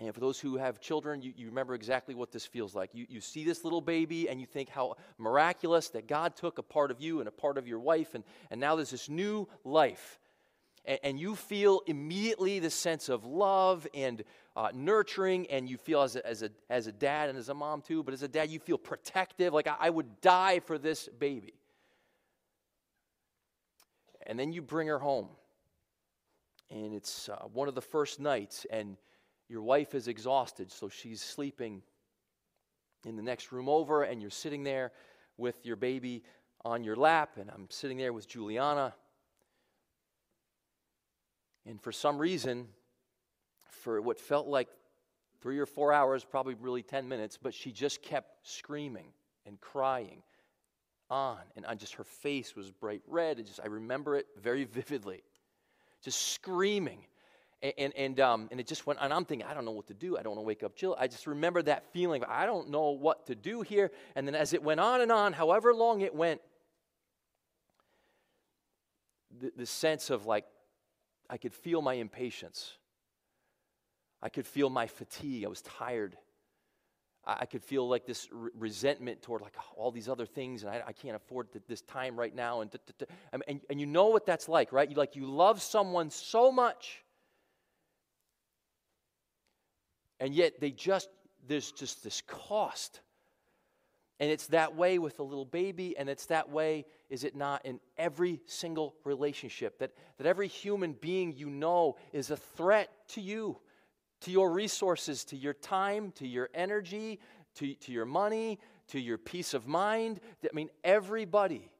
And 0.00 0.12
for 0.12 0.20
those 0.20 0.38
who 0.38 0.56
have 0.56 0.80
children, 0.80 1.22
you, 1.22 1.32
you 1.36 1.46
remember 1.46 1.74
exactly 1.74 2.14
what 2.14 2.30
this 2.30 2.44
feels 2.44 2.74
like. 2.74 2.90
You, 2.92 3.06
you 3.08 3.20
see 3.20 3.44
this 3.44 3.64
little 3.64 3.80
baby 3.80 4.28
and 4.28 4.38
you 4.38 4.46
think 4.46 4.68
how 4.68 4.96
miraculous 5.16 5.88
that 5.90 6.06
God 6.06 6.36
took 6.36 6.58
a 6.58 6.62
part 6.62 6.90
of 6.90 7.00
you 7.00 7.20
and 7.20 7.28
a 7.28 7.32
part 7.32 7.56
of 7.56 7.66
your 7.66 7.80
wife, 7.80 8.14
and, 8.14 8.22
and 8.50 8.60
now 8.60 8.76
there's 8.76 8.90
this 8.90 9.08
new 9.08 9.48
life. 9.64 10.18
And, 10.84 10.98
and 11.02 11.20
you 11.20 11.34
feel 11.34 11.82
immediately 11.86 12.58
the 12.58 12.70
sense 12.70 13.08
of 13.08 13.24
love 13.24 13.86
and 13.94 14.24
uh, 14.58 14.70
nurturing, 14.74 15.46
and 15.50 15.70
you 15.70 15.76
feel 15.76 16.02
as 16.02 16.16
a, 16.16 16.26
as, 16.26 16.42
a, 16.42 16.50
as 16.68 16.88
a 16.88 16.92
dad 16.92 17.28
and 17.28 17.38
as 17.38 17.48
a 17.48 17.54
mom 17.54 17.80
too, 17.80 18.02
but 18.02 18.12
as 18.12 18.24
a 18.24 18.28
dad, 18.28 18.50
you 18.50 18.58
feel 18.58 18.76
protective. 18.76 19.54
Like, 19.54 19.68
I, 19.68 19.76
I 19.78 19.90
would 19.90 20.20
die 20.20 20.58
for 20.58 20.78
this 20.78 21.08
baby. 21.16 21.54
And 24.26 24.36
then 24.36 24.52
you 24.52 24.60
bring 24.60 24.88
her 24.88 24.98
home, 24.98 25.28
and 26.72 26.92
it's 26.92 27.28
uh, 27.28 27.36
one 27.52 27.68
of 27.68 27.76
the 27.76 27.80
first 27.80 28.18
nights, 28.18 28.66
and 28.68 28.96
your 29.48 29.62
wife 29.62 29.94
is 29.94 30.08
exhausted, 30.08 30.72
so 30.72 30.88
she's 30.88 31.22
sleeping 31.22 31.80
in 33.06 33.14
the 33.14 33.22
next 33.22 33.52
room 33.52 33.68
over, 33.68 34.02
and 34.02 34.20
you're 34.20 34.28
sitting 34.28 34.64
there 34.64 34.90
with 35.36 35.64
your 35.64 35.76
baby 35.76 36.24
on 36.64 36.82
your 36.82 36.96
lap, 36.96 37.38
and 37.40 37.48
I'm 37.48 37.70
sitting 37.70 37.96
there 37.96 38.12
with 38.12 38.26
Juliana. 38.26 38.92
And 41.64 41.80
for 41.80 41.92
some 41.92 42.18
reason, 42.18 42.66
for 43.70 44.00
what 44.00 44.18
felt 44.18 44.46
like 44.46 44.68
three 45.40 45.58
or 45.58 45.66
four 45.66 45.92
hours, 45.92 46.24
probably 46.24 46.54
really 46.54 46.82
10 46.82 47.08
minutes, 47.08 47.38
but 47.40 47.54
she 47.54 47.72
just 47.72 48.02
kept 48.02 48.46
screaming 48.46 49.08
and 49.46 49.60
crying 49.60 50.22
on 51.10 51.38
and 51.56 51.64
on. 51.66 51.78
Just 51.78 51.94
her 51.94 52.04
face 52.04 52.56
was 52.56 52.70
bright 52.70 53.02
red. 53.06 53.38
And 53.38 53.46
just, 53.46 53.60
I 53.62 53.66
remember 53.66 54.16
it 54.16 54.26
very 54.40 54.64
vividly. 54.72 55.22
Just 56.02 56.32
screaming. 56.32 57.06
And, 57.62 57.72
and, 57.78 57.92
and, 57.96 58.20
um, 58.20 58.48
and 58.50 58.60
it 58.60 58.66
just 58.66 58.86
went, 58.86 59.00
and 59.02 59.12
I'm 59.12 59.24
thinking, 59.24 59.46
I 59.48 59.54
don't 59.54 59.64
know 59.64 59.72
what 59.72 59.88
to 59.88 59.94
do. 59.94 60.16
I 60.16 60.22
don't 60.22 60.36
want 60.36 60.44
to 60.44 60.46
wake 60.46 60.62
up 60.62 60.76
Jill. 60.76 60.96
I 60.98 61.08
just 61.08 61.26
remember 61.26 61.62
that 61.62 61.92
feeling, 61.92 62.22
I 62.28 62.46
don't 62.46 62.70
know 62.70 62.90
what 62.90 63.26
to 63.26 63.34
do 63.34 63.62
here. 63.62 63.90
And 64.14 64.26
then 64.26 64.34
as 64.34 64.52
it 64.52 64.62
went 64.62 64.80
on 64.80 65.00
and 65.00 65.10
on, 65.10 65.32
however 65.32 65.74
long 65.74 66.00
it 66.00 66.14
went, 66.14 66.40
the, 69.40 69.52
the 69.56 69.66
sense 69.66 70.10
of 70.10 70.26
like, 70.26 70.44
I 71.28 71.36
could 71.36 71.52
feel 71.52 71.82
my 71.82 71.94
impatience. 71.94 72.77
I 74.22 74.28
could 74.28 74.46
feel 74.46 74.70
my 74.70 74.86
fatigue. 74.86 75.44
I 75.44 75.48
was 75.48 75.62
tired. 75.62 76.16
I, 77.24 77.44
could 77.46 77.62
feel 77.62 77.86
like 77.86 78.06
this 78.06 78.26
r- 78.34 78.50
resentment 78.56 79.20
toward 79.20 79.42
like 79.42 79.54
oh, 79.58 79.74
all 79.76 79.90
these 79.90 80.08
other 80.08 80.24
things, 80.24 80.62
and 80.62 80.72
I, 80.72 80.82
I 80.86 80.92
can't 80.92 81.14
afford 81.14 81.52
th- 81.52 81.64
this 81.68 81.82
time 81.82 82.18
right 82.18 82.34
now. 82.34 82.62
And, 82.62 82.74
um, 83.32 83.42
and, 83.46 83.60
and 83.68 83.78
you 83.78 83.86
know 83.86 84.06
what 84.06 84.24
that's 84.24 84.48
like, 84.48 84.72
right? 84.72 84.88
You 84.88 84.96
like 84.96 85.14
you 85.14 85.26
love 85.26 85.60
someone 85.60 86.10
so 86.10 86.50
much, 86.50 87.04
and 90.18 90.34
yet 90.34 90.58
they 90.58 90.70
just 90.70 91.10
there's 91.46 91.70
just 91.70 92.02
this 92.02 92.22
cost. 92.26 93.00
And 94.20 94.30
it's 94.32 94.48
that 94.48 94.74
way 94.74 94.98
with 94.98 95.20
a 95.20 95.22
little 95.22 95.44
baby, 95.44 95.96
and 95.96 96.08
it's 96.08 96.26
that 96.26 96.50
way, 96.50 96.86
is 97.08 97.22
it 97.22 97.36
not, 97.36 97.64
in 97.64 97.78
every 97.96 98.40
single 98.46 98.96
relationship? 99.04 99.78
That, 99.78 99.92
that 100.16 100.26
every 100.26 100.48
human 100.48 100.94
being 100.94 101.36
you 101.36 101.48
know 101.48 101.96
is 102.12 102.32
a 102.32 102.36
threat 102.36 102.90
to 103.10 103.20
you 103.20 103.58
to 104.22 104.30
your 104.30 104.50
resources, 104.50 105.24
to 105.24 105.36
your 105.36 105.54
time, 105.54 106.12
to 106.12 106.26
your 106.26 106.48
energy, 106.54 107.20
to, 107.56 107.74
to 107.74 107.92
your 107.92 108.04
money, 108.04 108.58
to 108.88 109.00
your 109.00 109.18
peace 109.18 109.54
of 109.54 109.66
mind. 109.66 110.20
I 110.44 110.48
mean, 110.52 110.70
everybody. 110.82 111.70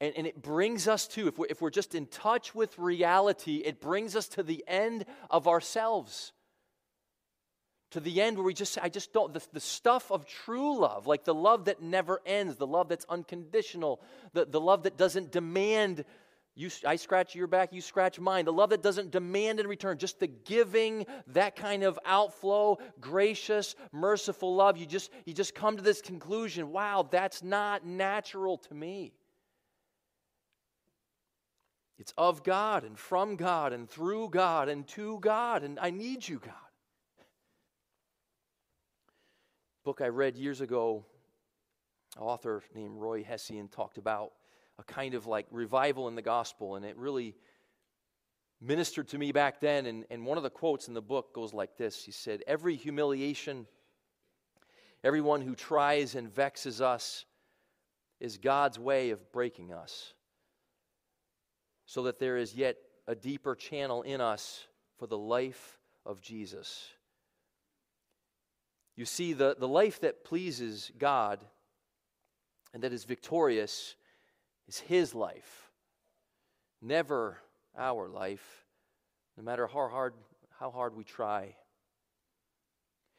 And, 0.00 0.12
and 0.16 0.26
it 0.26 0.42
brings 0.42 0.88
us 0.88 1.06
to, 1.08 1.28
if 1.28 1.38
we're, 1.38 1.46
if 1.48 1.62
we're 1.62 1.70
just 1.70 1.94
in 1.94 2.06
touch 2.06 2.54
with 2.54 2.78
reality, 2.78 3.62
it 3.64 3.80
brings 3.80 4.14
us 4.14 4.28
to 4.28 4.42
the 4.42 4.62
end 4.68 5.06
of 5.30 5.48
ourselves. 5.48 6.32
To 7.92 8.00
the 8.00 8.20
end 8.20 8.36
where 8.36 8.44
we 8.44 8.52
just, 8.52 8.78
I 8.82 8.88
just 8.88 9.12
don't, 9.12 9.32
the, 9.32 9.42
the 9.52 9.60
stuff 9.60 10.10
of 10.10 10.26
true 10.26 10.78
love, 10.78 11.06
like 11.06 11.24
the 11.24 11.34
love 11.34 11.64
that 11.66 11.80
never 11.80 12.20
ends, 12.26 12.56
the 12.56 12.66
love 12.66 12.88
that's 12.88 13.06
unconditional, 13.08 14.02
the, 14.34 14.44
the 14.44 14.60
love 14.60 14.82
that 14.82 14.98
doesn't 14.98 15.32
demand 15.32 16.04
you, 16.58 16.70
I 16.86 16.96
scratch 16.96 17.34
your 17.34 17.46
back, 17.46 17.74
you 17.74 17.82
scratch 17.82 18.18
mine. 18.18 18.46
The 18.46 18.52
love 18.52 18.70
that 18.70 18.82
doesn't 18.82 19.10
demand 19.10 19.60
in 19.60 19.66
return, 19.66 19.98
just 19.98 20.18
the 20.18 20.26
giving, 20.26 21.04
that 21.28 21.54
kind 21.54 21.82
of 21.82 21.98
outflow, 22.06 22.78
gracious, 22.98 23.76
merciful 23.92 24.56
love. 24.56 24.78
You 24.78 24.86
just, 24.86 25.10
you 25.26 25.34
just 25.34 25.54
come 25.54 25.76
to 25.76 25.82
this 25.82 26.00
conclusion 26.00 26.72
wow, 26.72 27.06
that's 27.10 27.42
not 27.42 27.84
natural 27.84 28.56
to 28.56 28.74
me. 28.74 29.12
It's 31.98 32.14
of 32.16 32.42
God 32.42 32.84
and 32.84 32.98
from 32.98 33.36
God 33.36 33.74
and 33.74 33.88
through 33.88 34.30
God 34.30 34.70
and 34.70 34.88
to 34.88 35.18
God, 35.20 35.62
and 35.62 35.78
I 35.78 35.90
need 35.90 36.26
you, 36.26 36.38
God. 36.38 36.54
Book 39.84 40.00
I 40.00 40.08
read 40.08 40.36
years 40.36 40.62
ago, 40.62 41.04
author 42.18 42.62
named 42.74 42.98
Roy 42.98 43.22
Hession 43.22 43.68
talked 43.68 43.98
about 43.98 44.32
a 44.78 44.84
kind 44.84 45.14
of 45.14 45.26
like 45.26 45.46
revival 45.50 46.08
in 46.08 46.14
the 46.14 46.22
gospel, 46.22 46.76
and 46.76 46.84
it 46.84 46.96
really 46.96 47.34
ministered 48.60 49.08
to 49.08 49.18
me 49.18 49.32
back 49.32 49.60
then. 49.60 49.86
And, 49.86 50.04
and 50.10 50.24
one 50.24 50.36
of 50.36 50.42
the 50.42 50.50
quotes 50.50 50.88
in 50.88 50.94
the 50.94 51.02
book 51.02 51.34
goes 51.34 51.54
like 51.54 51.76
this 51.76 52.04
He 52.04 52.12
said, 52.12 52.42
Every 52.46 52.76
humiliation, 52.76 53.66
everyone 55.02 55.40
who 55.40 55.54
tries 55.54 56.14
and 56.14 56.32
vexes 56.32 56.80
us, 56.80 57.24
is 58.20 58.38
God's 58.38 58.78
way 58.78 59.10
of 59.10 59.32
breaking 59.32 59.72
us, 59.72 60.14
so 61.84 62.04
that 62.04 62.18
there 62.18 62.36
is 62.36 62.54
yet 62.54 62.76
a 63.06 63.14
deeper 63.14 63.54
channel 63.54 64.02
in 64.02 64.20
us 64.20 64.66
for 64.98 65.06
the 65.06 65.18
life 65.18 65.78
of 66.04 66.20
Jesus. 66.20 66.88
You 68.96 69.04
see, 69.04 69.34
the, 69.34 69.54
the 69.58 69.68
life 69.68 70.00
that 70.00 70.24
pleases 70.24 70.90
God 70.96 71.44
and 72.72 72.82
that 72.82 72.94
is 72.94 73.04
victorious 73.04 73.94
is 74.68 74.78
His 74.78 75.14
life, 75.14 75.70
never 76.82 77.38
our 77.76 78.08
life, 78.08 78.64
no 79.36 79.44
matter 79.44 79.66
how 79.66 79.88
hard, 79.88 80.14
how 80.58 80.70
hard 80.70 80.96
we 80.96 81.04
try. 81.04 81.54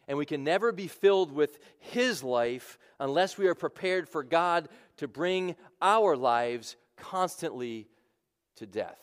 And 0.08 0.18
we 0.18 0.26
can 0.26 0.44
never 0.44 0.72
be 0.72 0.88
filled 0.88 1.32
with 1.32 1.60
His 1.80 2.24
life 2.24 2.78
unless 3.00 3.38
we 3.38 3.48
are 3.48 3.56
prepared 3.56 4.08
for 4.08 4.24
God 4.24 4.70
to 4.98 5.08
bring 5.08 5.56
our 5.82 6.16
lives 6.16 6.76
constantly 6.96 7.88
to 8.56 8.66
death. 8.66 9.00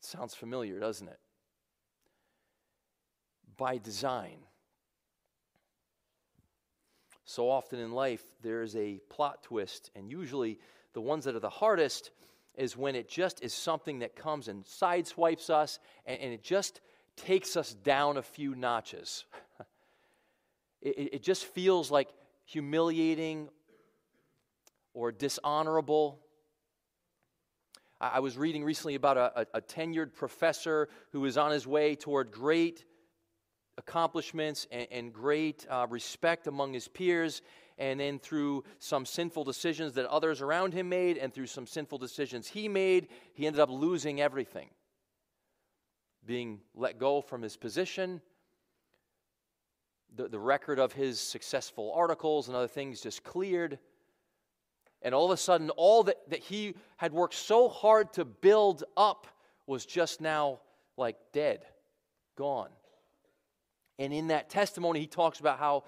sounds 0.00 0.34
familiar, 0.34 0.80
doesn't 0.80 1.08
it? 1.08 1.18
By 3.56 3.78
design. 3.78 4.38
So 7.24 7.50
often 7.50 7.78
in 7.78 7.92
life, 7.92 8.22
there's 8.42 8.76
a 8.76 9.00
plot 9.08 9.42
twist, 9.42 9.90
and 9.94 10.10
usually 10.10 10.58
the 10.92 11.00
ones 11.00 11.24
that 11.24 11.34
are 11.34 11.40
the 11.40 11.48
hardest 11.48 12.10
is 12.54 12.76
when 12.76 12.94
it 12.94 13.08
just 13.08 13.42
is 13.42 13.52
something 13.52 14.00
that 14.00 14.14
comes 14.14 14.48
and 14.48 14.64
sideswipes 14.64 15.50
us, 15.50 15.78
and, 16.06 16.20
and 16.20 16.32
it 16.32 16.42
just 16.42 16.80
takes 17.16 17.56
us 17.56 17.74
down 17.74 18.16
a 18.16 18.22
few 18.22 18.54
notches. 18.54 19.24
it, 20.82 21.14
it 21.14 21.22
just 21.22 21.46
feels 21.46 21.90
like 21.90 22.08
humiliating 22.44 23.48
or 24.92 25.10
dishonorable. 25.10 26.20
I, 28.00 28.12
I 28.16 28.20
was 28.20 28.36
reading 28.36 28.64
recently 28.64 28.94
about 28.96 29.16
a, 29.16 29.40
a, 29.40 29.46
a 29.54 29.60
tenured 29.62 30.14
professor 30.14 30.88
who 31.12 31.20
was 31.20 31.38
on 31.38 31.50
his 31.50 31.66
way 31.66 31.94
toward 31.94 32.30
great 32.30 32.84
accomplishments 33.78 34.66
and, 34.70 34.86
and 34.90 35.12
great 35.12 35.66
uh, 35.68 35.86
respect 35.88 36.46
among 36.46 36.72
his 36.72 36.88
peers. 36.88 37.42
And 37.76 37.98
then 37.98 38.18
through 38.18 38.64
some 38.78 39.04
sinful 39.04 39.44
decisions 39.44 39.94
that 39.94 40.06
others 40.06 40.40
around 40.40 40.74
him 40.74 40.88
made, 40.88 41.18
and 41.18 41.34
through 41.34 41.46
some 41.46 41.66
sinful 41.66 41.98
decisions 41.98 42.46
he 42.46 42.68
made, 42.68 43.08
he 43.32 43.46
ended 43.46 43.60
up 43.60 43.70
losing 43.70 44.20
everything. 44.20 44.70
Being 46.24 46.60
let 46.74 46.98
go 46.98 47.20
from 47.20 47.42
his 47.42 47.56
position, 47.56 48.20
the, 50.14 50.28
the 50.28 50.38
record 50.38 50.78
of 50.78 50.92
his 50.92 51.18
successful 51.18 51.92
articles 51.94 52.48
and 52.48 52.56
other 52.56 52.68
things 52.68 53.00
just 53.00 53.24
cleared. 53.24 53.78
And 55.02 55.14
all 55.14 55.26
of 55.26 55.32
a 55.32 55.36
sudden, 55.36 55.70
all 55.70 56.04
that, 56.04 56.18
that 56.30 56.40
he 56.40 56.76
had 56.96 57.12
worked 57.12 57.34
so 57.34 57.68
hard 57.68 58.12
to 58.14 58.24
build 58.24 58.84
up 58.96 59.26
was 59.66 59.84
just 59.84 60.20
now 60.20 60.60
like 60.96 61.16
dead, 61.32 61.64
gone. 62.36 62.70
And 63.98 64.12
in 64.12 64.28
that 64.28 64.50
testimony, 64.50 65.00
he 65.00 65.06
talks 65.06 65.40
about 65.40 65.58
how, 65.58 65.84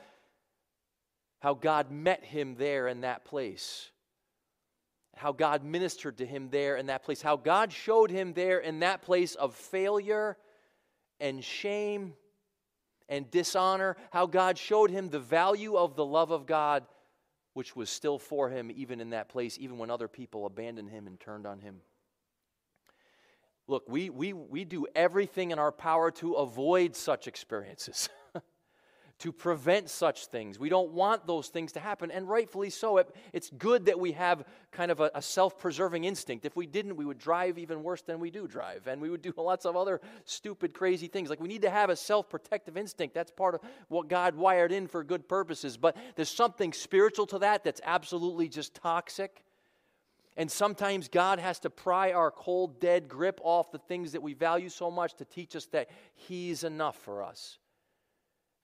how 1.40 1.54
God 1.54 1.90
met 1.90 2.24
him 2.24 2.54
there 2.56 2.88
in 2.88 3.00
that 3.00 3.24
place, 3.24 3.90
how 5.16 5.32
God 5.32 5.64
ministered 5.64 6.18
to 6.18 6.26
him 6.26 6.48
there 6.50 6.76
in 6.76 6.86
that 6.86 7.02
place, 7.02 7.22
how 7.22 7.36
God 7.36 7.72
showed 7.72 8.10
him 8.10 8.32
there 8.32 8.58
in 8.58 8.80
that 8.80 9.02
place 9.02 9.34
of 9.34 9.54
failure 9.54 10.36
and 11.20 11.42
shame 11.42 12.14
and 13.08 13.30
dishonor, 13.30 13.96
how 14.10 14.26
God 14.26 14.58
showed 14.58 14.90
him 14.90 15.08
the 15.08 15.20
value 15.20 15.76
of 15.76 15.96
the 15.96 16.04
love 16.04 16.30
of 16.30 16.46
God, 16.46 16.84
which 17.54 17.74
was 17.74 17.88
still 17.88 18.18
for 18.18 18.50
him 18.50 18.70
even 18.74 19.00
in 19.00 19.10
that 19.10 19.28
place, 19.28 19.56
even 19.60 19.78
when 19.78 19.90
other 19.90 20.08
people 20.08 20.46
abandoned 20.46 20.90
him 20.90 21.06
and 21.06 21.18
turned 21.18 21.46
on 21.46 21.60
him. 21.60 21.80
Look, 23.68 23.88
we, 23.88 24.10
we, 24.10 24.32
we 24.32 24.64
do 24.64 24.86
everything 24.94 25.50
in 25.50 25.58
our 25.58 25.72
power 25.72 26.12
to 26.12 26.34
avoid 26.34 26.94
such 26.94 27.26
experiences, 27.26 28.08
to 29.18 29.32
prevent 29.32 29.90
such 29.90 30.26
things. 30.26 30.56
We 30.56 30.68
don't 30.68 30.92
want 30.92 31.26
those 31.26 31.48
things 31.48 31.72
to 31.72 31.80
happen, 31.80 32.12
and 32.12 32.28
rightfully 32.28 32.70
so. 32.70 32.98
It, 32.98 33.12
it's 33.32 33.50
good 33.50 33.86
that 33.86 33.98
we 33.98 34.12
have 34.12 34.44
kind 34.70 34.92
of 34.92 35.00
a, 35.00 35.10
a 35.16 35.22
self 35.22 35.58
preserving 35.58 36.04
instinct. 36.04 36.44
If 36.44 36.54
we 36.54 36.66
didn't, 36.68 36.94
we 36.94 37.04
would 37.04 37.18
drive 37.18 37.58
even 37.58 37.82
worse 37.82 38.02
than 38.02 38.20
we 38.20 38.30
do 38.30 38.46
drive, 38.46 38.86
and 38.86 39.00
we 39.02 39.10
would 39.10 39.22
do 39.22 39.32
lots 39.36 39.64
of 39.64 39.74
other 39.74 40.00
stupid, 40.24 40.72
crazy 40.72 41.08
things. 41.08 41.28
Like 41.28 41.40
we 41.40 41.48
need 41.48 41.62
to 41.62 41.70
have 41.70 41.90
a 41.90 41.96
self 41.96 42.28
protective 42.30 42.76
instinct. 42.76 43.16
That's 43.16 43.32
part 43.32 43.56
of 43.56 43.62
what 43.88 44.06
God 44.06 44.36
wired 44.36 44.70
in 44.70 44.86
for 44.86 45.02
good 45.02 45.28
purposes. 45.28 45.76
But 45.76 45.96
there's 46.14 46.30
something 46.30 46.72
spiritual 46.72 47.26
to 47.26 47.40
that 47.40 47.64
that's 47.64 47.80
absolutely 47.84 48.48
just 48.48 48.76
toxic 48.76 49.42
and 50.36 50.50
sometimes 50.50 51.08
God 51.08 51.38
has 51.38 51.58
to 51.60 51.70
pry 51.70 52.12
our 52.12 52.30
cold, 52.30 52.78
dead 52.78 53.08
grip 53.08 53.40
off 53.42 53.72
the 53.72 53.78
things 53.78 54.12
that 54.12 54.22
we 54.22 54.34
value 54.34 54.68
so 54.68 54.90
much 54.90 55.14
to 55.14 55.24
teach 55.24 55.56
us 55.56 55.66
that 55.66 55.88
He's 56.14 56.62
enough 56.62 56.96
for 56.96 57.22
us. 57.22 57.58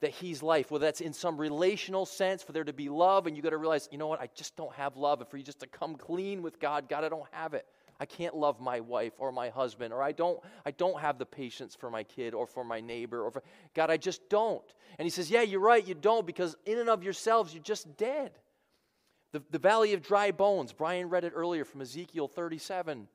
That 0.01 0.11
He's 0.11 0.43
life. 0.43 0.71
Whether 0.71 0.85
that's 0.85 1.01
in 1.01 1.15
some 1.15 1.39
relational 1.39 2.05
sense, 2.05 2.43
for 2.43 2.53
there 2.53 2.65
to 2.65 2.75
be 2.75 2.91
love, 2.91 3.27
and 3.27 3.37
you 3.37 3.43
got 3.43 3.51
to 3.51 3.57
realize, 3.57 3.89
you 3.91 3.97
know 3.97 4.07
what, 4.07 4.21
I 4.21 4.29
just 4.35 4.55
don't 4.55 4.75
have 4.75 4.99
love. 4.99 5.21
And 5.21 5.31
for 5.31 5.39
you 5.39 5.43
just 5.43 5.61
to 5.61 5.67
come 5.67 5.95
clean 5.95 6.43
with 6.43 6.61
God, 6.61 6.91
God, 6.91 7.05
I 7.05 7.09
don't 7.09 7.29
have 7.31 7.55
it. 7.55 7.67
I 7.99 8.05
can't 8.05 8.37
love 8.37 8.61
my 8.61 8.81
wife 8.81 9.13
or 9.19 9.33
my 9.33 9.49
husband, 9.49 9.95
or 9.95 10.03
I 10.03 10.13
don't, 10.13 10.41
I 10.67 10.73
don't 10.73 11.01
have 11.01 11.19
the 11.19 11.27
patience 11.27 11.75
for 11.75 11.89
my 11.89 12.03
kid 12.03 12.35
or 12.35 12.47
for 12.47 12.65
my 12.65 12.81
neighbor, 12.81 13.23
or 13.23 13.31
for, 13.31 13.43
God, 13.75 13.91
I 13.91 13.97
just 13.97 14.29
don't. 14.29 14.65
And 14.99 15.07
He 15.07 15.11
says, 15.11 15.31
Yeah, 15.31 15.43
you're 15.43 15.61
right, 15.61 15.87
you 15.87 15.95
don't, 15.95 16.27
because 16.27 16.55
in 16.67 16.79
and 16.79 16.91
of 16.91 17.03
yourselves, 17.03 17.55
you're 17.55 17.63
just 17.63 17.97
dead. 17.97 18.33
The, 19.33 19.43
the 19.51 19.59
valley 19.59 19.95
of 19.95 20.03
dry 20.03 20.31
bones. 20.31 20.73
Brian 20.73 21.09
read 21.09 21.25
it 21.25 21.33
earlier 21.35 21.65
from 21.65 21.81
Ezekiel 21.81 22.29
37. 22.29 23.09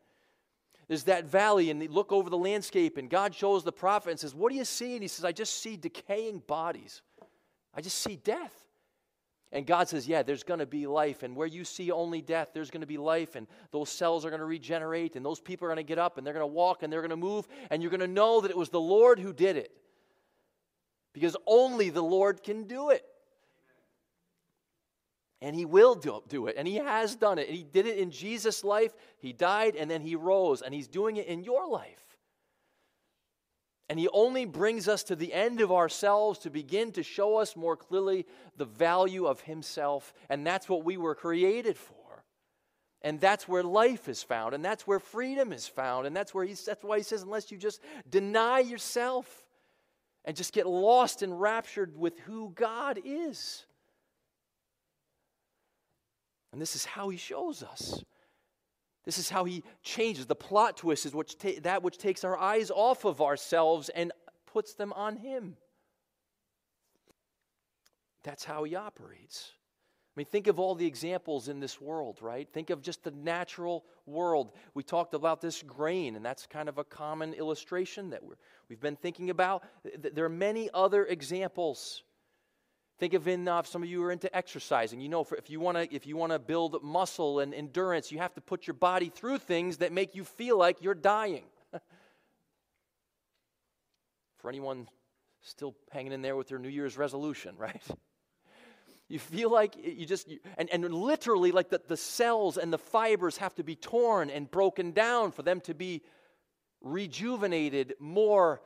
There's 0.87 1.03
that 1.03 1.25
valley, 1.25 1.69
and 1.69 1.81
they 1.81 1.87
look 1.87 2.11
over 2.11 2.29
the 2.29 2.37
landscape, 2.37 2.97
and 2.97 3.09
God 3.09 3.35
shows 3.35 3.63
the 3.63 3.71
prophet 3.71 4.11
and 4.11 4.19
says, 4.19 4.33
What 4.33 4.51
do 4.51 4.57
you 4.57 4.65
see? 4.65 4.93
And 4.93 5.01
he 5.01 5.07
says, 5.07 5.25
I 5.25 5.31
just 5.31 5.61
see 5.61 5.75
decaying 5.75 6.43
bodies. 6.47 7.01
I 7.73 7.81
just 7.81 7.99
see 7.99 8.15
death. 8.15 8.53
And 9.51 9.65
God 9.65 9.87
says, 9.87 10.07
Yeah, 10.07 10.23
there's 10.23 10.43
going 10.43 10.59
to 10.59 10.65
be 10.65 10.87
life. 10.87 11.23
And 11.23 11.35
where 11.35 11.47
you 11.47 11.63
see 11.63 11.91
only 11.91 12.21
death, 12.21 12.51
there's 12.53 12.71
going 12.71 12.81
to 12.81 12.87
be 12.87 12.97
life. 12.97 13.35
And 13.35 13.47
those 13.71 13.89
cells 13.89 14.25
are 14.25 14.29
going 14.29 14.39
to 14.39 14.45
regenerate. 14.45 15.15
And 15.15 15.25
those 15.25 15.39
people 15.39 15.65
are 15.65 15.69
going 15.69 15.77
to 15.77 15.87
get 15.87 15.99
up 15.99 16.17
and 16.17 16.25
they're 16.25 16.33
going 16.33 16.43
to 16.43 16.47
walk 16.47 16.83
and 16.83 16.91
they're 16.91 17.01
going 17.01 17.09
to 17.11 17.17
move. 17.17 17.47
And 17.69 17.81
you're 17.81 17.91
going 17.91 18.01
to 18.01 18.07
know 18.07 18.41
that 18.41 18.51
it 18.51 18.57
was 18.57 18.69
the 18.69 18.79
Lord 18.79 19.19
who 19.19 19.33
did 19.33 19.57
it. 19.57 19.71
Because 21.13 21.35
only 21.45 21.89
the 21.89 22.03
Lord 22.03 22.43
can 22.43 22.63
do 22.63 22.89
it. 22.89 23.03
And 25.41 25.55
he 25.55 25.65
will 25.65 25.93
do, 25.95 26.47
it. 26.47 26.55
And 26.57 26.67
he 26.67 26.75
has 26.75 27.15
done 27.15 27.37
it. 27.37 27.47
And 27.47 27.55
he 27.55 27.63
did 27.63 27.85
it 27.85 27.99
in 27.99 28.09
Jesus' 28.09 28.63
life. 28.63 28.93
He 29.19 29.33
died 29.33 29.75
and 29.75 29.89
then 29.89 30.01
he 30.01 30.15
rose. 30.15 30.61
And 30.61 30.73
he's 30.73 30.87
doing 30.87 31.17
it 31.17 31.27
in 31.27 31.43
your 31.43 31.67
life. 31.69 32.17
And 33.89 33.99
he 33.99 34.09
only 34.09 34.45
brings 34.45 34.87
us 34.87 35.03
to 35.03 35.15
the 35.15 35.33
end 35.33 35.61
of 35.61 35.71
ourselves 35.71 36.39
to 36.39 36.49
begin 36.49 36.91
to 36.93 37.03
show 37.03 37.37
us 37.37 37.55
more 37.55 37.77
clearly 37.77 38.25
the 38.57 38.65
value 38.65 39.27
of 39.27 39.41
himself. 39.41 40.13
And 40.29 40.45
that's 40.45 40.67
what 40.67 40.83
we 40.83 40.97
were 40.97 41.15
created 41.15 41.77
for. 41.77 41.95
And 43.03 43.21
that's 43.21 43.47
where 43.47 43.63
life 43.63 44.09
is 44.09 44.23
found. 44.23 44.55
And 44.55 44.65
that's 44.65 44.87
where 44.87 44.99
freedom 44.99 45.53
is 45.53 45.67
found. 45.67 46.07
And 46.07 46.15
that's, 46.15 46.33
where 46.33 46.45
he's, 46.45 46.65
that's 46.65 46.83
why 46.83 46.97
he 46.97 47.03
says, 47.03 47.21
unless 47.21 47.51
you 47.51 47.57
just 47.57 47.81
deny 48.09 48.59
yourself 48.59 49.45
and 50.25 50.35
just 50.35 50.51
get 50.51 50.67
lost 50.67 51.21
and 51.21 51.39
raptured 51.39 51.95
with 51.95 52.19
who 52.19 52.51
God 52.55 52.99
is. 53.05 53.65
And 56.51 56.61
this 56.61 56.75
is 56.75 56.85
how 56.85 57.09
he 57.09 57.17
shows 57.17 57.63
us. 57.63 58.03
This 59.05 59.17
is 59.17 59.29
how 59.29 59.45
he 59.45 59.63
changes. 59.83 60.25
The 60.25 60.35
plot 60.35 60.77
twist 60.77 61.05
is 61.05 61.13
which 61.13 61.37
ta- 61.37 61.61
that 61.61 61.83
which 61.83 61.97
takes 61.97 62.23
our 62.23 62.37
eyes 62.37 62.69
off 62.69 63.05
of 63.05 63.21
ourselves 63.21 63.89
and 63.89 64.11
puts 64.45 64.73
them 64.73 64.91
on 64.93 65.15
him. 65.15 65.55
That's 68.23 68.43
how 68.43 68.65
he 68.65 68.75
operates. 68.75 69.53
I 70.17 70.19
mean, 70.19 70.25
think 70.25 70.47
of 70.47 70.59
all 70.59 70.73
the 70.73 70.85
examples 70.85 71.47
in 71.47 71.59
this 71.59 71.79
world, 71.79 72.17
right? 72.21 72.49
Think 72.51 72.71
of 72.71 72.81
just 72.81 73.03
the 73.03 73.11
natural 73.11 73.85
world. 74.07 74.51
We 74.73 74.81
talked 74.81 75.13
about 75.13 75.41
this 75.41 75.61
grain, 75.61 76.15
and 76.15 76.25
that's 76.25 76.47
kind 76.47 76.67
of 76.67 76.79
a 76.79 76.83
common 76.83 77.33
illustration 77.33 78.09
that 78.09 78.23
we 78.23 78.35
have 78.71 78.81
been 78.81 78.95
thinking 78.95 79.29
about. 79.29 79.63
There 79.95 80.25
are 80.25 80.29
many 80.29 80.69
other 80.73 81.05
examples. 81.05 82.01
Think 82.99 83.13
of 83.13 83.27
in 83.27 83.47
uh, 83.47 83.61
some 83.63 83.83
of 83.83 83.89
you 83.89 84.03
are 84.03 84.11
into 84.11 84.35
exercising. 84.35 84.99
You 84.99 85.09
know, 85.09 85.23
for, 85.23 85.35
if 85.35 85.49
you 85.49 85.59
want 85.59 85.77
to 85.77 85.93
if 85.93 86.07
you 86.07 86.17
want 86.17 86.31
to 86.31 86.39
build 86.39 86.83
muscle 86.83 87.39
and 87.39 87.53
endurance, 87.53 88.11
you 88.11 88.17
have 88.17 88.33
to 88.33 88.41
put 88.41 88.65
your 88.65 88.73
body 88.73 89.09
through 89.09 89.37
things 89.37 89.77
that 89.77 89.91
make 89.91 90.15
you 90.15 90.23
feel 90.23 90.57
like 90.57 90.81
you're 90.81 90.95
dying. 90.95 91.43
for 94.37 94.49
anyone 94.49 94.87
still 95.41 95.75
hanging 95.91 96.11
in 96.11 96.21
there 96.21 96.35
with 96.35 96.47
their 96.47 96.59
New 96.59 96.69
Year's 96.69 96.97
resolution, 96.97 97.55
right? 97.59 97.83
You 99.09 99.19
feel 99.19 99.49
like 99.49 99.75
you 99.77 100.05
just, 100.05 100.27
you, 100.27 100.39
and, 100.57 100.69
and 100.69 100.93
literally, 100.93 101.51
like 101.51 101.69
the, 101.69 101.81
the 101.87 101.95
cells 101.95 102.57
and 102.57 102.73
the 102.73 102.77
fibers 102.77 103.37
have 103.37 103.55
to 103.55 103.63
be 103.63 103.75
torn 103.75 104.29
and 104.29 104.51
broken 104.51 104.91
down 104.91 105.31
for 105.31 105.43
them 105.43 105.61
to 105.61 105.73
be 105.73 106.01
rejuvenated 106.81 107.93
more 107.99 108.61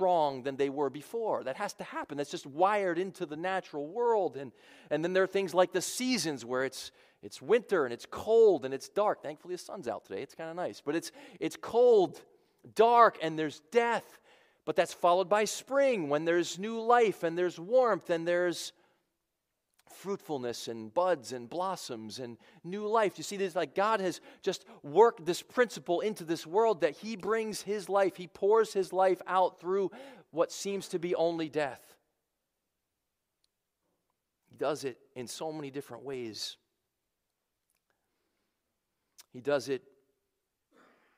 strong 0.00 0.42
than 0.42 0.56
they 0.56 0.70
were 0.70 0.88
before. 0.88 1.44
That 1.44 1.56
has 1.56 1.74
to 1.74 1.84
happen. 1.84 2.16
That's 2.16 2.30
just 2.30 2.46
wired 2.46 2.98
into 2.98 3.26
the 3.26 3.36
natural 3.36 3.86
world. 3.86 4.38
And, 4.38 4.50
and 4.90 5.04
then 5.04 5.12
there 5.12 5.22
are 5.22 5.26
things 5.26 5.52
like 5.52 5.72
the 5.72 5.82
seasons 5.82 6.42
where 6.42 6.64
it's, 6.64 6.90
it's 7.22 7.42
winter 7.42 7.84
and 7.84 7.92
it's 7.92 8.06
cold 8.10 8.64
and 8.64 8.72
it's 8.72 8.88
dark. 8.88 9.22
Thankfully, 9.22 9.54
the 9.54 9.58
sun's 9.58 9.88
out 9.88 10.06
today. 10.06 10.22
It's 10.22 10.34
kind 10.34 10.48
of 10.48 10.56
nice. 10.56 10.80
But 10.80 10.96
it's, 10.96 11.12
it's 11.38 11.54
cold, 11.60 12.18
dark, 12.74 13.18
and 13.20 13.38
there's 13.38 13.60
death. 13.72 14.18
But 14.64 14.74
that's 14.74 14.94
followed 14.94 15.28
by 15.28 15.44
spring 15.44 16.08
when 16.08 16.24
there's 16.24 16.58
new 16.58 16.80
life 16.80 17.22
and 17.22 17.36
there's 17.36 17.60
warmth 17.60 18.08
and 18.08 18.26
there's 18.26 18.72
fruitfulness 19.92 20.68
and 20.68 20.92
buds 20.92 21.32
and 21.32 21.48
blossoms 21.48 22.18
and 22.18 22.38
new 22.64 22.86
life. 22.86 23.18
You 23.18 23.24
see, 23.24 23.36
this 23.36 23.54
like 23.54 23.74
God 23.74 24.00
has 24.00 24.20
just 24.42 24.64
worked 24.82 25.24
this 25.24 25.42
principle 25.42 26.00
into 26.00 26.24
this 26.24 26.46
world 26.46 26.80
that 26.82 26.96
He 26.96 27.16
brings 27.16 27.62
His 27.62 27.88
life, 27.88 28.16
He 28.16 28.26
pours 28.26 28.72
His 28.72 28.92
life 28.92 29.20
out 29.26 29.60
through 29.60 29.90
what 30.30 30.52
seems 30.52 30.88
to 30.88 30.98
be 30.98 31.14
only 31.14 31.48
death. 31.48 31.96
He 34.48 34.56
does 34.56 34.84
it 34.84 34.98
in 35.14 35.26
so 35.26 35.52
many 35.52 35.70
different 35.70 36.04
ways. 36.04 36.56
He 39.32 39.40
does 39.40 39.68
it 39.68 39.82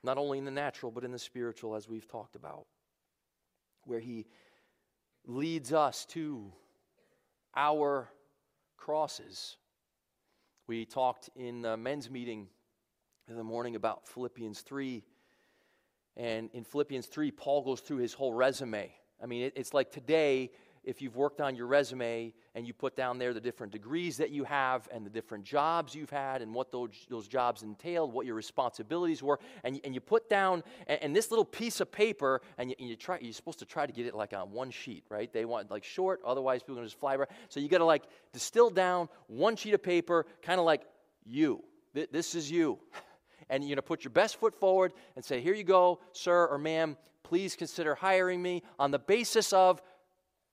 not 0.03 0.19
only 0.19 0.39
in 0.39 0.45
the 0.45 0.51
natural, 0.51 0.91
but 0.91 1.05
in 1.05 1.13
the 1.13 1.19
spiritual, 1.19 1.75
as 1.75 1.89
we've 1.89 2.09
talked 2.09 2.35
about, 2.37 2.67
where 3.85 4.01
He 4.01 4.27
leads 5.27 5.73
us 5.73 6.05
to 6.07 6.53
our 7.55 8.09
crosses. 8.85 9.59
We 10.67 10.85
talked 10.85 11.31
in 11.37 11.63
the 11.63 11.77
men's 11.77 12.11
meeting 12.11 12.49
in 13.29 13.37
the 13.37 13.45
morning 13.45 13.77
about 13.77 14.09
Philippians 14.09 14.61
3. 14.63 15.05
And 16.17 16.51
in 16.53 16.65
Philippians 16.65 17.07
3, 17.07 17.31
Paul 17.31 17.63
goes 17.63 17.79
through 17.79 17.99
his 17.99 18.13
whole 18.13 18.33
resume. 18.33 18.93
I 19.23 19.27
mean, 19.27 19.45
it, 19.45 19.53
it's 19.55 19.73
like 19.73 19.93
today, 19.93 20.51
if 20.85 21.01
you've 21.01 21.17
worked 21.17 21.41
on 21.41 21.55
your 21.55 21.67
resume 21.67 22.33
and 22.55 22.67
you 22.67 22.73
put 22.73 22.97
down 22.97 23.19
there 23.19 23.33
the 23.33 23.41
different 23.41 23.73
degrees 23.73 24.17
that 24.17 24.31
you 24.31 24.45
have 24.45 24.89
and 24.93 25.07
the 25.07 25.11
different 25.11 25.45
jobs 25.45 25.95
you've 25.95 26.11
had 26.11 26.43
and 26.43 26.53
what 26.53 26.73
those, 26.73 26.91
those 27.09 27.29
jobs 27.29 27.63
entailed, 27.63 28.13
what 28.13 28.27
your 28.27 28.35
responsibilities 28.35 29.23
were, 29.23 29.39
and, 29.65 29.81
and 29.85 29.95
you 29.95 30.01
put 30.01 30.29
down, 30.29 30.63
and, 30.87 31.03
and 31.03 31.17
this 31.17 31.31
little 31.31 31.45
piece 31.45 31.81
of 31.81 31.91
paper, 31.91 32.43
and, 32.59 32.71
you, 32.71 32.77
and 32.79 32.89
you 32.89 32.97
try, 32.97 33.19
you're 33.21 33.33
supposed 33.33 33.61
to 33.61 33.65
try 33.65 33.87
to 33.87 33.93
get 33.93 34.07
it 34.07 34.15
like 34.15 34.33
on 34.33 34.51
one 34.51 34.71
sheet, 34.71 35.05
right? 35.09 35.33
They 35.33 35.45
want 35.45 35.71
like 35.71 35.85
short, 35.85 36.21
otherwise 36.25 36.63
people 36.63 36.77
can 36.77 36.85
just 36.85 36.99
fly 36.99 37.17
by. 37.17 37.27
So 37.49 37.61
you 37.61 37.69
got 37.69 37.79
to 37.79 37.85
like 37.85 38.05
distill 38.33 38.71
down 38.71 39.09
one 39.29 39.57
sheet 39.57 39.75
of 39.75 39.83
paper, 39.83 40.27
kind 40.43 40.59
of 40.59 40.67
like 40.67 40.83
you. 41.25 41.63
This 41.95 42.35
is 42.35 42.51
you. 42.51 42.79
And 43.51 43.63
you're 43.63 43.71
going 43.71 43.77
to 43.77 43.83
put 43.83 44.03
your 44.03 44.13
best 44.13 44.37
foot 44.37 44.55
forward 44.55 44.95
and 45.15 45.23
say, 45.23 45.43
Here 45.43 45.53
you 45.53 45.65
go, 45.65 46.01
sir 46.13 46.47
or 46.47 46.57
ma'am, 46.57 46.97
please 47.23 47.57
consider 47.57 47.95
hiring 47.95 48.41
me 48.43 48.63
on 48.79 48.91
the 48.91 48.99
basis 48.99 49.53
of 49.53 49.83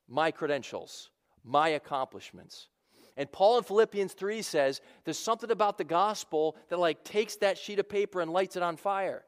my 0.10 0.32
credentials, 0.32 1.12
my 1.44 1.70
accomplishments. 1.70 2.68
And 3.16 3.32
Paul 3.32 3.58
in 3.58 3.64
Philippians 3.64 4.14
3 4.14 4.42
says 4.42 4.82
there's 5.04 5.20
something 5.20 5.52
about 5.52 5.78
the 5.78 5.84
gospel 5.84 6.56
that 6.70 6.80
like 6.80 7.04
takes 7.04 7.36
that 7.38 7.58
sheet 7.58 7.80
of 7.80 7.90
paper 7.90 8.22
and 8.22 8.32
lights 8.32 8.56
it 8.56 8.64
on 8.64 8.78
fire. 8.78 9.24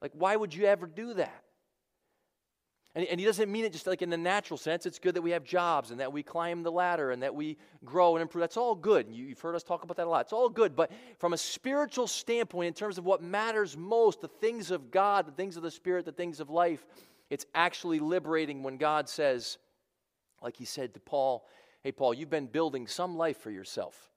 Like, 0.00 0.12
why 0.14 0.36
would 0.36 0.54
you 0.54 0.66
ever 0.66 0.86
do 0.86 1.14
that? 1.14 1.42
And, 2.94 3.06
and 3.06 3.18
he 3.18 3.24
doesn't 3.24 3.50
mean 3.50 3.64
it 3.64 3.72
just 3.72 3.86
like 3.86 4.02
in 4.02 4.10
the 4.10 4.18
natural 4.18 4.58
sense. 4.58 4.84
It's 4.84 4.98
good 4.98 5.14
that 5.14 5.22
we 5.22 5.30
have 5.30 5.44
jobs 5.44 5.90
and 5.90 6.00
that 6.00 6.12
we 6.12 6.22
climb 6.22 6.62
the 6.62 6.72
ladder 6.72 7.10
and 7.12 7.22
that 7.22 7.34
we 7.34 7.56
grow 7.84 8.16
and 8.16 8.22
improve. 8.22 8.40
That's 8.40 8.58
all 8.58 8.74
good. 8.74 9.06
You, 9.10 9.24
you've 9.24 9.40
heard 9.40 9.54
us 9.54 9.62
talk 9.62 9.84
about 9.84 9.96
that 9.96 10.06
a 10.06 10.10
lot. 10.10 10.26
It's 10.26 10.32
all 10.32 10.50
good. 10.50 10.76
But 10.76 10.92
from 11.18 11.32
a 11.32 11.38
spiritual 11.38 12.06
standpoint, 12.06 12.68
in 12.68 12.74
terms 12.74 12.98
of 12.98 13.06
what 13.06 13.22
matters 13.22 13.76
most, 13.76 14.20
the 14.20 14.28
things 14.28 14.70
of 14.70 14.90
God, 14.90 15.26
the 15.26 15.32
things 15.32 15.56
of 15.56 15.62
the 15.62 15.70
Spirit, 15.70 16.04
the 16.04 16.12
things 16.12 16.40
of 16.40 16.50
life, 16.50 16.84
it's 17.30 17.46
actually 17.54 17.98
liberating 17.98 18.62
when 18.62 18.76
God 18.76 19.08
says, 19.08 19.56
like 20.42 20.56
he 20.56 20.64
said 20.64 20.94
to 20.94 21.00
Paul, 21.00 21.46
Hey, 21.82 21.92
Paul, 21.92 22.14
you've 22.14 22.30
been 22.30 22.46
building 22.46 22.86
some 22.86 23.16
life 23.16 23.38
for 23.38 23.50
yourself. 23.50 24.12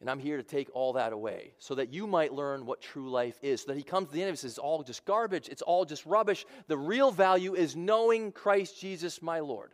And 0.00 0.10
I'm 0.10 0.18
here 0.18 0.36
to 0.36 0.42
take 0.42 0.68
all 0.74 0.92
that 0.92 1.12
away 1.12 1.54
so 1.58 1.74
that 1.74 1.92
you 1.92 2.06
might 2.06 2.32
learn 2.32 2.66
what 2.66 2.82
true 2.82 3.10
life 3.10 3.38
is. 3.42 3.62
So 3.62 3.68
that 3.68 3.76
he 3.76 3.82
comes 3.82 4.08
to 4.08 4.14
the 4.14 4.20
end 4.20 4.28
of 4.28 4.34
it 4.34 4.38
says, 4.38 4.52
it's 4.52 4.58
all 4.58 4.82
just 4.82 5.04
garbage, 5.04 5.48
it's 5.48 5.62
all 5.62 5.84
just 5.84 6.04
rubbish. 6.04 6.44
The 6.68 6.76
real 6.76 7.10
value 7.10 7.54
is 7.54 7.74
knowing 7.74 8.30
Christ 8.30 8.78
Jesus, 8.78 9.22
my 9.22 9.40
Lord. 9.40 9.72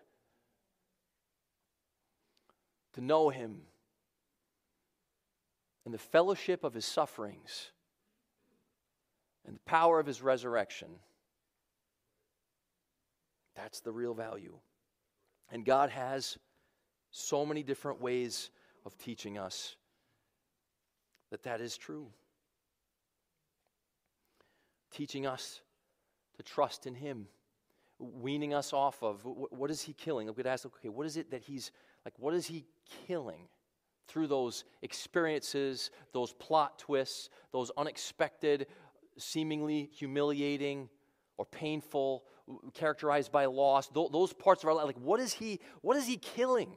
To 2.95 3.01
know 3.01 3.31
him 3.31 3.63
and 5.85 5.93
the 5.93 5.99
fellowship 5.99 6.63
of 6.63 6.75
his 6.75 6.85
sufferings 6.85 7.73
and 9.45 9.57
the 9.57 9.61
power 9.61 9.99
of 9.99 10.07
his 10.07 10.23
resurrection. 10.23 10.89
That's 13.55 13.81
the 13.81 13.93
real 13.93 14.15
value. 14.15 14.59
And 15.51 15.65
God 15.65 15.91
has 15.91 16.39
so 17.11 17.45
many 17.45 17.63
different 17.63 18.01
ways 18.01 18.51
of 18.87 18.97
teaching 18.99 19.39
us 19.39 19.77
that 21.31 21.43
that 21.43 21.61
is 21.61 21.77
true. 21.77 22.09
Teaching 24.91 25.27
us 25.27 25.61
to 26.37 26.43
trust 26.43 26.87
in 26.87 26.95
Him, 26.95 27.27
weaning 27.99 28.55
us 28.55 28.73
off 28.73 29.03
of 29.03 29.21
what 29.25 29.71
is 29.71 29.83
He 29.83 29.93
killing? 29.93 30.33
Could 30.33 30.47
ask, 30.47 30.67
okay, 30.67 30.89
what 30.89 31.07
is 31.07 31.17
it 31.17 31.31
that 31.31 31.43
He's 31.43 31.71
like, 32.05 32.15
what 32.19 32.35
is 32.35 32.47
He 32.47 32.65
killing? 33.07 33.49
Through 34.09 34.27
those 34.27 34.65
experiences, 34.83 35.91
those 36.13 36.33
plot 36.35 36.79
twists, 36.79 37.31
those 37.53 37.71
unexpected, 37.77 38.67
seemingly 39.17 39.89
humiliating 39.93 40.89
or 41.39 41.47
painful, 41.47 42.25
characterized 42.75 43.33
by 43.33 43.47
loss, 43.47 43.89
those 43.89 44.33
parts 44.33 44.63
of 44.63 44.69
our 44.69 44.75
life, 44.75 44.87
like 44.87 44.99
what 44.99 45.21
is 45.21 45.33
he, 45.33 45.61
what 45.81 45.97
is 45.97 46.07
he 46.07 46.17
killing? 46.17 46.73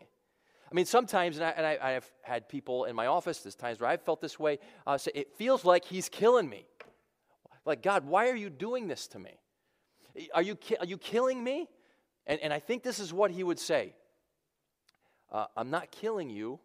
I 0.71 0.75
mean, 0.75 0.85
sometimes, 0.85 1.37
and, 1.37 1.45
I, 1.45 1.49
and 1.51 1.65
I, 1.65 1.91
have 1.91 2.09
had 2.21 2.49
people 2.49 2.85
in 2.85 2.95
my 2.95 3.05
office, 3.05 3.39
there's 3.39 3.55
times 3.55 3.79
where 3.79 3.89
I've 3.89 4.01
felt 4.01 4.19
this 4.19 4.39
way, 4.39 4.59
uh, 4.87 4.97
say, 4.97 5.11
it 5.13 5.35
feels 5.37 5.63
like 5.63 5.85
he's 5.85 6.09
killing 6.09 6.49
me. 6.49 6.65
Like, 7.65 7.81
God, 7.81 8.05
why 8.05 8.29
are 8.29 8.35
you 8.35 8.49
doing 8.49 8.87
this 8.87 9.07
to 9.07 9.19
me? 9.19 9.39
Are 10.33 10.41
you, 10.41 10.57
are 10.79 10.85
you 10.85 10.97
killing 10.97 11.43
me? 11.43 11.67
And, 12.25 12.39
and 12.41 12.51
I 12.51 12.59
think 12.59 12.83
this 12.83 12.99
is 12.99 13.13
what 13.13 13.31
he 13.31 13.43
would 13.43 13.59
say 13.59 13.93
uh, 15.31 15.45
I'm 15.55 15.69
not 15.69 15.91
killing 15.91 16.29
you, 16.29 16.59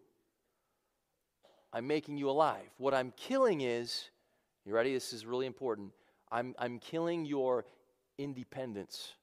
I'm 1.73 1.87
making 1.87 2.17
you 2.17 2.29
alive. 2.29 2.69
What 2.77 2.93
I'm 2.93 3.13
killing 3.15 3.61
is, 3.61 4.09
you 4.65 4.73
ready? 4.73 4.93
This 4.93 5.13
is 5.13 5.25
really 5.25 5.45
important. 5.45 5.91
I'm, 6.31 6.55
I'm 6.57 6.79
killing 6.79 7.25
your 7.25 7.65
independence. 8.23 9.13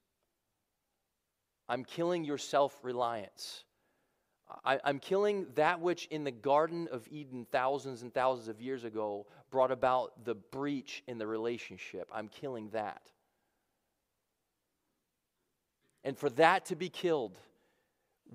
I'm 1.67 1.83
killing 1.83 2.23
your 2.23 2.37
self 2.37 2.77
reliance. 2.83 3.63
I'm 4.65 4.97
killing 4.97 5.45
that 5.55 5.79
which 5.79 6.07
in 6.07 6.23
the 6.23 6.31
Garden 6.31 6.87
of 6.91 7.07
Eden, 7.11 7.45
thousands 7.51 8.01
and 8.01 8.11
thousands 8.11 8.47
of 8.47 8.59
years 8.59 8.83
ago, 8.83 9.27
brought 9.51 9.71
about 9.71 10.25
the 10.25 10.33
breach 10.33 11.03
in 11.07 11.19
the 11.19 11.27
relationship. 11.27 12.09
I'm 12.11 12.29
killing 12.29 12.69
that. 12.69 13.03
And 16.03 16.17
for 16.17 16.29
that 16.31 16.65
to 16.65 16.75
be 16.75 16.89
killed, 16.89 17.37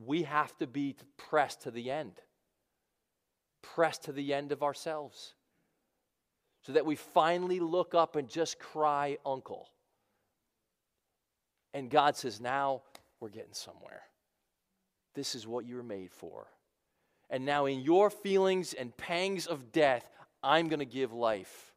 we 0.06 0.22
have 0.22 0.56
to 0.58 0.68
be 0.68 0.94
pressed 1.16 1.62
to 1.62 1.72
the 1.72 1.90
end, 1.90 2.12
pressed 3.62 4.04
to 4.04 4.12
the 4.12 4.34
end 4.34 4.52
of 4.52 4.62
ourselves, 4.62 5.34
so 6.62 6.72
that 6.72 6.86
we 6.86 6.94
finally 6.94 7.58
look 7.58 7.94
up 7.94 8.14
and 8.14 8.28
just 8.28 8.60
cry, 8.60 9.18
Uncle. 9.26 9.68
And 11.74 11.90
God 11.90 12.16
says, 12.16 12.40
Now 12.40 12.82
we're 13.20 13.28
getting 13.28 13.52
somewhere. 13.52 14.02
This 15.14 15.34
is 15.34 15.46
what 15.46 15.66
you 15.66 15.76
were 15.76 15.82
made 15.82 16.12
for. 16.12 16.46
And 17.28 17.44
now, 17.44 17.66
in 17.66 17.80
your 17.80 18.10
feelings 18.10 18.72
and 18.72 18.96
pangs 18.96 19.46
of 19.46 19.72
death, 19.72 20.08
I'm 20.42 20.68
going 20.68 20.78
to 20.78 20.86
give 20.86 21.12
life. 21.12 21.74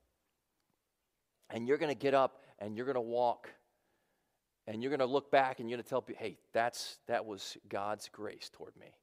And 1.50 1.68
you're 1.68 1.78
going 1.78 1.94
to 1.94 2.00
get 2.00 2.14
up 2.14 2.42
and 2.60 2.76
you're 2.76 2.86
going 2.86 2.96
to 2.96 3.02
walk. 3.02 3.50
And 4.68 4.84
you're 4.84 4.90
going 4.90 5.00
to 5.00 5.06
look 5.06 5.32
back 5.32 5.60
and 5.60 5.70
you're 5.70 5.78
going 5.78 5.84
to 5.84 5.90
tell 5.90 6.02
people, 6.02 6.22
hey, 6.22 6.38
that's, 6.54 7.00
that 7.08 7.26
was 7.26 7.58
God's 7.70 8.10
grace 8.12 8.50
toward 8.52 8.76
me. 8.76 8.94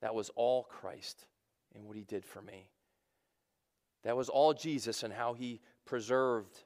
That 0.00 0.14
was 0.14 0.30
all 0.34 0.64
Christ 0.64 1.26
and 1.74 1.84
what 1.84 1.96
he 1.96 2.02
did 2.02 2.24
for 2.24 2.40
me. 2.40 2.70
That 4.04 4.16
was 4.16 4.30
all 4.30 4.54
Jesus 4.54 5.02
and 5.02 5.12
how 5.12 5.34
he 5.34 5.60
preserved 5.84 6.56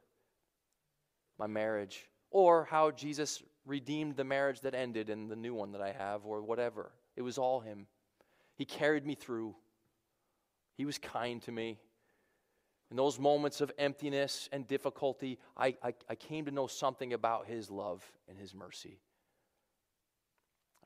my 1.37 1.49
marriage 1.49 2.09
or 2.35 2.65
how 2.65 2.91
Jesus 2.91 3.45
redeemed 3.65 4.17
the 4.17 4.25
marriage 4.25 4.61
that 4.63 4.75
ended 4.75 5.09
and 5.09 5.31
the 5.31 5.37
new 5.37 5.55
one 5.55 5.71
that 5.71 5.81
I 5.81 5.93
have, 5.93 6.27
or 6.27 6.43
whatever. 6.43 6.91
It 7.15 7.23
was 7.23 7.39
all 7.39 7.61
Him. 7.61 7.87
He 8.57 8.65
carried 8.65 9.07
me 9.07 9.15
through, 9.15 9.55
He 10.77 10.85
was 10.85 10.99
kind 10.99 11.41
to 11.43 11.53
me. 11.53 11.79
In 12.91 12.97
those 12.97 13.21
moments 13.21 13.61
of 13.61 13.71
emptiness 13.79 14.49
and 14.53 14.67
difficulty, 14.67 15.39
I, 15.57 15.77
I, 15.81 15.95
I 16.11 16.17
came 16.17 16.45
to 16.47 16.51
know 16.51 16.67
something 16.67 17.13
about 17.13 17.47
His 17.47 17.71
love 17.71 18.03
and 18.29 18.37
His 18.37 18.53
mercy. 18.53 18.99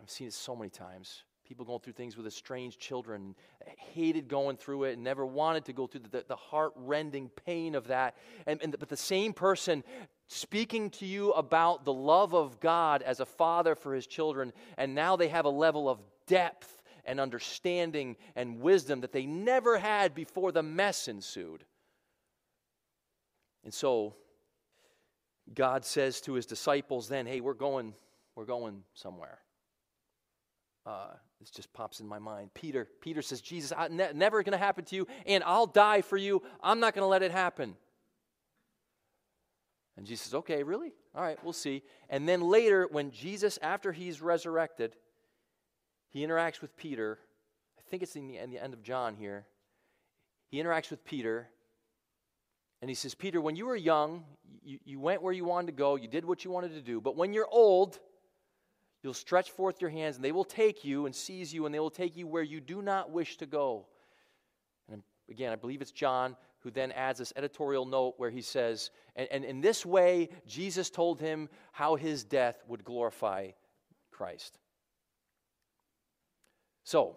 I've 0.01 0.11
seen 0.11 0.29
it 0.29 0.35
so 0.35 0.55
many 0.55 0.69
times. 0.69 1.25
People 1.49 1.65
going 1.65 1.81
through 1.81 1.95
things 1.95 2.15
with 2.15 2.27
estranged 2.27 2.79
children, 2.79 3.35
hated 3.79 4.29
going 4.29 4.59
through 4.59 4.85
it, 4.85 4.93
and 4.93 5.03
never 5.03 5.25
wanted 5.25 5.65
to 5.65 5.73
go 5.73 5.87
through 5.87 6.03
the, 6.11 6.23
the 6.29 6.37
heart 6.37 6.73
rending 6.77 7.31
pain 7.47 7.75
of 7.75 7.87
that. 7.87 8.17
And, 8.47 8.61
and, 8.63 8.77
but 8.79 8.91
the 8.91 8.99
same 8.99 9.33
person 9.33 9.83
speaking 10.27 10.91
to 10.91 11.07
you 11.07 11.33
about 11.33 11.87
the 11.87 11.93
love 11.93 12.35
of 12.35 12.61
God 12.61 13.01
as 13.01 13.21
a 13.21 13.25
father 13.25 13.75
for 13.75 13.95
his 13.95 14.07
children, 14.07 14.53
and 14.77 14.95
now 14.95 15.17
they 15.17 15.29
have 15.29 15.47
a 15.47 15.51
level 15.51 15.89
of 15.89 15.99
depth 16.27 16.83
and 17.07 17.19
understanding 17.19 18.17
and 18.37 18.61
wisdom 18.61 19.01
that 19.01 19.13
they 19.13 19.25
never 19.25 19.79
had 19.79 20.15
before 20.15 20.53
the 20.53 20.63
mess 20.63 21.09
ensued. 21.09 21.65
And 23.65 23.73
so 23.73 24.17
God 25.55 25.87
says 25.87 26.21
to 26.23 26.35
his 26.35 26.45
disciples 26.45 27.09
then, 27.09 27.25
hey, 27.25 27.41
we're 27.41 27.55
going, 27.55 27.95
we're 28.37 28.45
going 28.45 28.83
somewhere. 28.93 29.39
Uh, 30.85 31.15
this 31.41 31.51
just 31.51 31.73
pops 31.73 32.01
in 32.01 32.07
my 32.07 32.19
mind. 32.19 32.53
Peter, 32.55 32.89
Peter 33.01 33.23
says, 33.23 33.41
Jesus, 33.41 33.73
I, 33.77 33.89
ne- 33.89 34.13
never 34.13 34.43
going 34.43 34.53
to 34.53 34.59
happen 34.59 34.85
to 34.87 34.97
you, 34.97 35.07
and 35.25 35.45
I'll 35.45 35.67
die 35.67 36.03
for 36.03 36.17
you. 36.17 36.43
I'm 36.63 36.81
not 36.81 36.95
going 36.95 37.05
to 37.05 37.09
let 37.09 37.23
it 37.23 37.31
happen. 37.31 37.77
And 39.97 40.07
Jesus 40.07 40.27
says, 40.27 40.35
Okay, 40.35 40.63
really? 40.63 40.93
All 41.15 41.23
right, 41.23 41.39
we'll 41.43 41.53
see. 41.53 41.83
And 42.09 42.29
then 42.29 42.41
later, 42.41 42.89
when 42.91 43.11
Jesus, 43.11 43.59
after 43.63 43.93
he's 43.93 44.21
resurrected, 44.21 44.95
he 46.11 46.25
interacts 46.25 46.61
with 46.61 46.77
Peter. 46.77 47.19
I 47.79 47.83
think 47.91 48.03
it's 48.03 48.17
in 48.17 48.29
the, 48.29 48.39
in 48.39 48.51
the 48.51 48.63
end 48.63 48.75
of 48.75 48.83
John 48.83 49.15
here. 49.17 49.47
He 50.51 50.63
interacts 50.63 50.91
with 50.91 51.05
Peter, 51.05 51.49
And 52.81 52.89
he 52.89 52.95
says, 52.95 53.15
Peter, 53.15 53.41
when 53.41 53.57
you 53.57 53.67
were 53.67 53.77
young, 53.77 54.25
you, 54.63 54.79
you 54.85 55.01
went 55.01 55.23
where 55.23 55.33
you 55.33 55.45
wanted 55.45 55.67
to 55.67 55.73
go, 55.73 55.97
you 55.97 56.09
did 56.09 56.25
what 56.25 56.45
you 56.45 56.51
wanted 56.51 56.75
to 56.75 56.81
do. 56.81 57.01
But 57.01 57.17
when 57.17 57.33
you're 57.33 57.49
old, 57.51 57.99
you'll 59.09 59.15
stretch 59.15 59.51
forth 59.51 59.81
your 59.81 59.89
hands, 59.89 60.17
and 60.17 60.25
they 60.25 60.33
will 60.33 60.45
take 60.45 60.85
you 60.85 61.07
and 61.07 61.15
seize 61.15 61.51
you, 61.55 61.65
and 61.65 61.75
they 61.75 61.81
will 61.81 61.89
take 61.89 62.15
you 62.15 62.27
where 62.27 62.43
you 62.43 62.61
do 62.61 62.83
not 62.83 63.11
wish 63.11 63.39
to 63.39 63.47
go. 63.47 63.87
And 64.93 65.03
again, 65.31 65.51
I 65.51 65.57
believe 65.57 65.81
it's 65.81 65.93
John 65.93 66.37
who 66.59 66.71
then 66.71 66.93
adds 66.93 67.19
this 67.19 67.33
editorial 67.35 67.87
note 67.87 68.15
where 68.19 68.29
he 68.29 68.43
says, 68.43 68.91
and, 69.17 69.27
and 69.31 69.45
in 69.47 69.63
this 69.63 69.87
way, 69.87 70.29
Jesus 70.47 70.91
told 70.91 71.21
him 71.21 71.49
how 71.73 71.95
his 71.97 72.23
death 72.23 72.63
would 72.69 72.85
glorify 72.85 73.53
Christ. 74.11 74.59
So, 76.85 77.17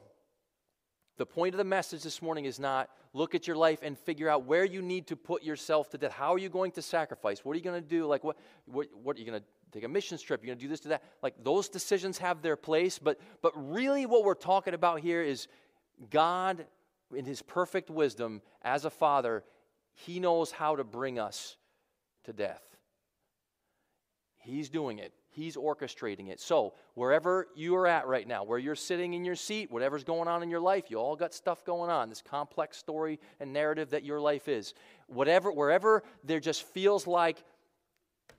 the 1.18 1.26
point 1.26 1.54
of 1.54 1.58
the 1.58 1.66
message 1.66 2.04
this 2.04 2.22
morning 2.22 2.46
is 2.46 2.58
not 2.58 2.90
look 3.14 3.36
at 3.36 3.48
your 3.48 3.58
life 3.58 3.80
and 3.84 4.00
figure 4.00 4.30
out 4.30 4.46
where 4.46 4.64
you 4.64 4.82
need 4.82 5.08
to 5.08 5.18
put 5.18 5.44
yourself 5.44 5.90
to 5.90 5.98
death. 5.98 6.14
How 6.14 6.34
are 6.34 6.38
you 6.38 6.48
going 6.48 6.72
to 6.72 6.82
sacrifice? 6.82 7.44
What 7.44 7.52
are 7.52 7.58
you 7.58 7.64
going 7.66 7.84
to 7.84 7.90
do? 7.90 8.06
Like, 8.06 8.24
what, 8.24 8.38
what, 8.66 8.88
what 9.04 9.18
are 9.18 9.20
you 9.20 9.26
going 9.26 9.42
to 9.42 9.46
take 9.72 9.84
a 9.84 9.88
mission 9.88 10.18
trip? 10.18 10.42
You're 10.42 10.48
going 10.48 10.60
to 10.60 10.66
do 10.66 10.70
this, 10.70 10.80
do 10.80 10.90
that. 10.90 11.04
Like, 11.22 11.36
those 11.44 11.70
decisions 11.70 12.18
have 12.18 12.42
their 12.42 12.56
place. 12.56 13.00
But, 13.00 13.20
but 13.42 13.54
really, 13.56 14.06
what 14.06 14.24
we're 14.24 14.34
talking 14.34 14.74
about 14.74 15.00
here 15.00 15.22
is 15.22 15.48
God, 16.10 16.66
in 17.16 17.26
His 17.26 17.42
perfect 17.42 17.90
wisdom, 17.90 18.42
as 18.62 18.86
a 18.86 18.90
father, 18.90 19.44
He 19.94 20.20
knows 20.20 20.52
how 20.52 20.76
to 20.76 20.84
bring 20.84 21.20
us 21.20 21.58
to 22.26 22.34
death. 22.34 22.64
He's 24.38 24.70
doing 24.70 25.00
it. 25.00 25.14
He's 25.34 25.56
orchestrating 25.56 26.30
it. 26.30 26.42
So, 26.42 26.74
wherever 26.96 27.48
you 27.56 27.76
are 27.76 27.88
at 27.88 28.06
right 28.06 28.28
now, 28.28 28.44
where 28.44 28.60
you're 28.60 28.76
sitting 28.76 29.14
in 29.14 29.24
your 29.24 29.36
seat, 29.36 29.72
whatever's 29.72 30.04
going 30.04 30.28
on 30.28 30.44
in 30.44 30.50
your 30.50 30.60
life, 30.60 30.92
you 30.92 30.98
all 30.98 31.16
got 31.16 31.34
stuff 31.34 31.64
going 31.64 31.90
on, 31.90 32.10
this 32.10 32.22
complex 32.22 32.78
story 32.78 33.18
and 33.40 33.54
narrative 33.54 33.92
that 33.92 34.04
your 34.04 34.20
life 34.20 34.50
is. 34.50 34.74
Whatever, 35.08 35.52
wherever 35.52 36.04
there 36.26 36.42
just 36.42 36.64
feels 36.64 37.08
like 37.08 37.44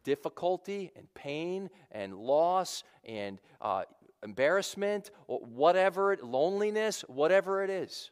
difficulty 0.05 0.90
and 0.96 1.12
pain 1.14 1.70
and 1.90 2.14
loss 2.14 2.84
and 3.05 3.38
uh, 3.61 3.84
embarrassment 4.22 5.11
whatever, 5.26 6.16
loneliness, 6.22 7.03
whatever 7.09 7.62
it 7.62 7.70
is. 7.70 8.11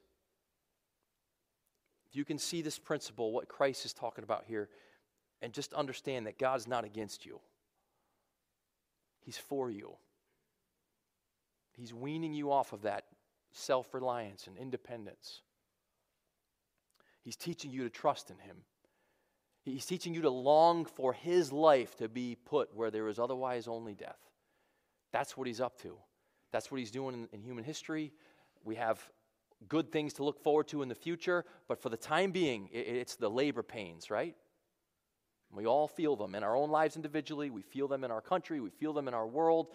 You 2.12 2.24
can 2.24 2.38
see 2.38 2.62
this 2.62 2.78
principle, 2.78 3.32
what 3.32 3.48
Christ 3.48 3.84
is 3.84 3.92
talking 3.92 4.24
about 4.24 4.44
here, 4.46 4.68
and 5.42 5.52
just 5.52 5.72
understand 5.74 6.26
that 6.26 6.38
God's 6.38 6.66
not 6.66 6.84
against 6.84 7.24
you. 7.24 7.40
He's 9.20 9.38
for 9.38 9.70
you. 9.70 9.92
He's 11.72 11.94
weaning 11.94 12.34
you 12.34 12.50
off 12.50 12.72
of 12.72 12.82
that 12.82 13.04
self 13.52 13.94
reliance 13.94 14.46
and 14.46 14.56
independence. 14.56 15.42
He's 17.22 17.36
teaching 17.36 17.70
you 17.70 17.84
to 17.84 17.90
trust 17.90 18.30
in 18.30 18.38
Him. 18.38 18.56
He's 19.62 19.86
teaching 19.86 20.14
you 20.14 20.22
to 20.22 20.30
long 20.30 20.84
for 20.84 21.12
His 21.12 21.52
life 21.52 21.96
to 21.96 22.08
be 22.08 22.36
put 22.44 22.74
where 22.74 22.90
there 22.90 23.08
is 23.08 23.18
otherwise 23.18 23.68
only 23.68 23.94
death. 23.94 24.18
That's 25.12 25.36
what 25.36 25.46
He's 25.46 25.60
up 25.60 25.80
to. 25.82 25.96
That's 26.52 26.70
what 26.70 26.78
He's 26.78 26.90
doing 26.90 27.14
in, 27.14 27.28
in 27.32 27.42
human 27.42 27.64
history. 27.64 28.12
We 28.64 28.76
have 28.76 29.00
good 29.68 29.92
things 29.92 30.14
to 30.14 30.24
look 30.24 30.42
forward 30.42 30.68
to 30.68 30.82
in 30.82 30.88
the 30.88 30.94
future, 30.94 31.44
but 31.68 31.80
for 31.80 31.90
the 31.90 31.96
time 31.96 32.32
being, 32.32 32.68
it, 32.72 32.86
it's 32.86 33.16
the 33.16 33.28
labor 33.28 33.62
pains, 33.62 34.10
right? 34.10 34.34
We 35.52 35.66
all 35.66 35.88
feel 35.88 36.16
them 36.16 36.34
in 36.34 36.42
our 36.42 36.56
own 36.56 36.70
lives 36.70 36.96
individually. 36.96 37.50
We 37.50 37.62
feel 37.62 37.88
them 37.88 38.04
in 38.04 38.10
our 38.10 38.20
country. 38.20 38.60
We 38.60 38.70
feel 38.70 38.92
them 38.92 39.08
in 39.08 39.14
our 39.14 39.26
world. 39.26 39.68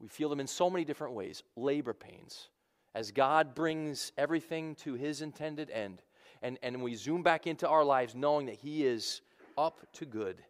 We 0.00 0.08
feel 0.08 0.28
them 0.28 0.40
in 0.40 0.46
so 0.46 0.70
many 0.70 0.84
different 0.84 1.14
ways. 1.14 1.42
Labor 1.56 1.92
pains. 1.92 2.48
As 2.94 3.10
God 3.10 3.54
brings 3.54 4.12
everything 4.16 4.74
to 4.76 4.94
his 4.94 5.20
intended 5.20 5.70
end, 5.70 6.02
and, 6.46 6.60
and 6.62 6.80
we 6.80 6.94
zoom 6.94 7.24
back 7.24 7.48
into 7.48 7.68
our 7.68 7.82
lives 7.82 8.14
knowing 8.14 8.46
that 8.46 8.54
he 8.54 8.86
is 8.86 9.20
up 9.58 9.80
to 9.94 10.06
good. 10.06 10.40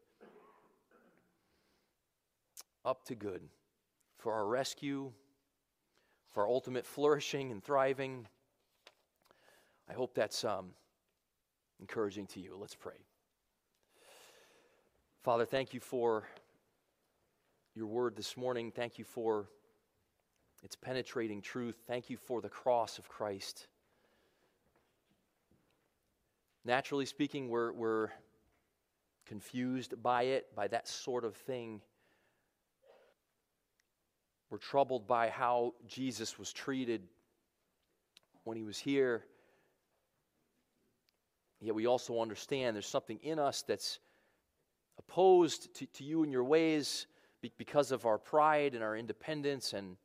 Up 2.84 3.02
to 3.06 3.14
good. 3.14 3.40
For 4.18 4.34
our 4.34 4.46
rescue, 4.46 5.10
for 6.34 6.42
our 6.42 6.48
ultimate 6.50 6.84
flourishing 6.84 7.50
and 7.50 7.64
thriving. 7.64 8.28
I 9.88 9.94
hope 9.94 10.14
that's 10.14 10.44
um, 10.44 10.66
encouraging 11.80 12.26
to 12.28 12.40
you. 12.40 12.58
Let's 12.60 12.74
pray. 12.74 12.98
Father, 15.22 15.46
thank 15.46 15.72
you 15.72 15.80
for 15.80 16.24
your 17.74 17.86
word 17.86 18.16
this 18.16 18.36
morning. 18.36 18.70
Thank 18.70 18.98
you 18.98 19.04
for 19.06 19.48
its 20.62 20.76
penetrating 20.76 21.40
truth. 21.40 21.76
Thank 21.86 22.10
you 22.10 22.18
for 22.18 22.42
the 22.42 22.50
cross 22.50 22.98
of 22.98 23.08
Christ. 23.08 23.68
Naturally 26.66 27.06
speaking, 27.06 27.48
we're, 27.48 27.70
we're 27.70 28.08
confused 29.24 30.02
by 30.02 30.24
it, 30.24 30.52
by 30.56 30.66
that 30.66 30.88
sort 30.88 31.24
of 31.24 31.36
thing. 31.36 31.80
We're 34.50 34.58
troubled 34.58 35.06
by 35.06 35.28
how 35.28 35.74
Jesus 35.86 36.40
was 36.40 36.52
treated 36.52 37.02
when 38.42 38.56
he 38.56 38.64
was 38.64 38.78
here. 38.78 39.22
Yet 41.60 41.76
we 41.76 41.86
also 41.86 42.20
understand 42.20 42.74
there's 42.74 42.88
something 42.88 43.20
in 43.22 43.38
us 43.38 43.62
that's 43.62 44.00
opposed 44.98 45.72
to, 45.76 45.86
to 45.86 46.02
you 46.02 46.24
and 46.24 46.32
your 46.32 46.42
ways 46.42 47.06
because 47.58 47.92
of 47.92 48.06
our 48.06 48.18
pride 48.18 48.74
and 48.74 48.82
our 48.82 48.96
independence 48.96 49.72
and 49.72 49.96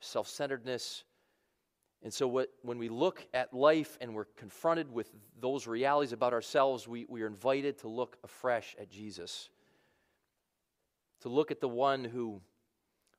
self 0.00 0.28
centeredness. 0.28 1.02
And 2.02 2.12
so, 2.12 2.28
what, 2.28 2.50
when 2.62 2.78
we 2.78 2.88
look 2.88 3.26
at 3.34 3.52
life 3.52 3.98
and 4.00 4.14
we're 4.14 4.26
confronted 4.36 4.92
with 4.92 5.10
those 5.40 5.66
realities 5.66 6.12
about 6.12 6.32
ourselves, 6.32 6.86
we, 6.86 7.06
we 7.08 7.22
are 7.22 7.26
invited 7.26 7.78
to 7.78 7.88
look 7.88 8.18
afresh 8.22 8.76
at 8.80 8.90
Jesus. 8.90 9.48
To 11.22 11.28
look 11.28 11.50
at 11.50 11.60
the 11.60 11.68
one 11.68 12.04
who 12.04 12.40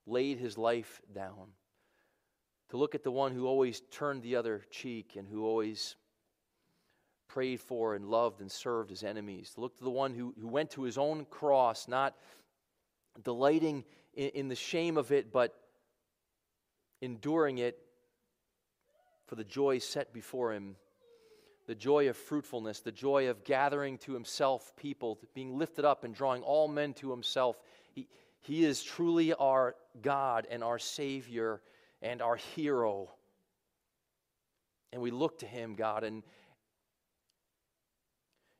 laid 0.05 0.37
his 0.37 0.57
life 0.57 1.01
down. 1.13 1.49
To 2.69 2.77
look 2.77 2.95
at 2.95 3.03
the 3.03 3.11
one 3.11 3.33
who 3.33 3.47
always 3.47 3.81
turned 3.91 4.21
the 4.21 4.35
other 4.35 4.63
cheek 4.69 5.15
and 5.17 5.27
who 5.27 5.45
always 5.45 5.95
prayed 7.27 7.59
for 7.59 7.95
and 7.95 8.05
loved 8.05 8.41
and 8.41 8.51
served 8.51 8.89
his 8.89 9.03
enemies. 9.03 9.51
To 9.55 9.61
look 9.61 9.77
to 9.77 9.83
the 9.83 9.89
one 9.89 10.13
who, 10.13 10.33
who 10.39 10.47
went 10.47 10.71
to 10.71 10.83
his 10.83 10.97
own 10.97 11.25
cross, 11.25 11.87
not 11.87 12.15
delighting 13.23 13.83
in, 14.13 14.29
in 14.29 14.47
the 14.47 14.55
shame 14.55 14.97
of 14.97 15.11
it, 15.11 15.31
but 15.31 15.53
enduring 17.01 17.57
it 17.57 17.79
for 19.27 19.35
the 19.35 19.43
joy 19.43 19.77
set 19.77 20.13
before 20.13 20.53
him 20.53 20.75
the 21.67 21.75
joy 21.75 22.07
of 22.07 22.15
fruitfulness, 22.15 22.79
the 22.79 22.91
joy 22.93 23.29
of 23.29 23.43
gathering 23.43 23.97
to 23.99 24.13
himself 24.13 24.73
people, 24.77 25.19
being 25.33 25.57
lifted 25.57 25.83
up 25.83 26.05
and 26.05 26.15
drawing 26.15 26.41
all 26.41 26.69
men 26.69 26.93
to 26.93 27.11
himself. 27.11 27.59
He, 27.93 28.07
he 28.39 28.63
is 28.63 28.81
truly 28.81 29.33
our 29.33 29.75
God 30.01 30.47
and 30.49 30.63
our 30.63 30.79
Savior 30.79 31.61
and 32.01 32.21
our 32.21 32.37
hero. 32.37 33.09
And 34.93 35.01
we 35.01 35.11
look 35.11 35.39
to 35.39 35.45
him, 35.45 35.75
God, 35.75 36.05
and, 36.05 36.23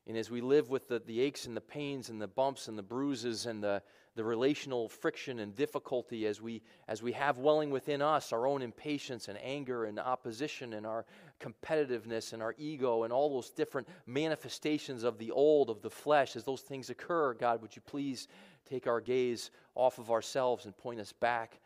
and 0.08 0.16
as 0.16 0.30
we 0.30 0.40
live 0.40 0.70
with 0.70 0.88
the, 0.88 1.00
the 1.00 1.20
aches 1.20 1.44
and 1.44 1.54
the 1.54 1.60
pains 1.60 2.08
and 2.08 2.20
the 2.20 2.26
bumps 2.26 2.66
and 2.68 2.78
the 2.78 2.82
bruises 2.82 3.44
and 3.44 3.62
the, 3.62 3.82
the 4.16 4.24
relational 4.24 4.88
friction 4.88 5.38
and 5.38 5.54
difficulty, 5.54 6.26
as 6.26 6.40
we, 6.40 6.62
as 6.88 7.02
we 7.02 7.12
have 7.12 7.36
welling 7.36 7.68
within 7.68 8.00
us 8.00 8.32
our 8.32 8.46
own 8.46 8.62
impatience 8.62 9.28
and 9.28 9.38
anger 9.42 9.84
and 9.84 9.98
opposition 9.98 10.72
and 10.72 10.86
our 10.86 11.04
competitiveness 11.40 12.32
and 12.32 12.42
our 12.42 12.54
ego 12.56 13.02
and 13.02 13.12
all 13.12 13.28
those 13.28 13.50
different 13.50 13.86
manifestations 14.06 15.04
of 15.04 15.18
the 15.18 15.30
old, 15.30 15.68
of 15.68 15.82
the 15.82 15.90
flesh, 15.90 16.36
as 16.36 16.44
those 16.44 16.62
things 16.62 16.88
occur, 16.88 17.34
God, 17.34 17.60
would 17.60 17.76
you 17.76 17.82
please 17.82 18.28
take 18.66 18.86
our 18.86 19.02
gaze 19.02 19.50
off 19.74 19.98
of 19.98 20.10
ourselves 20.10 20.64
and 20.64 20.74
point 20.74 21.00
us 21.00 21.12
back 21.12 21.60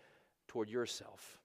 toward 0.49 0.69
yourself? 0.69 1.39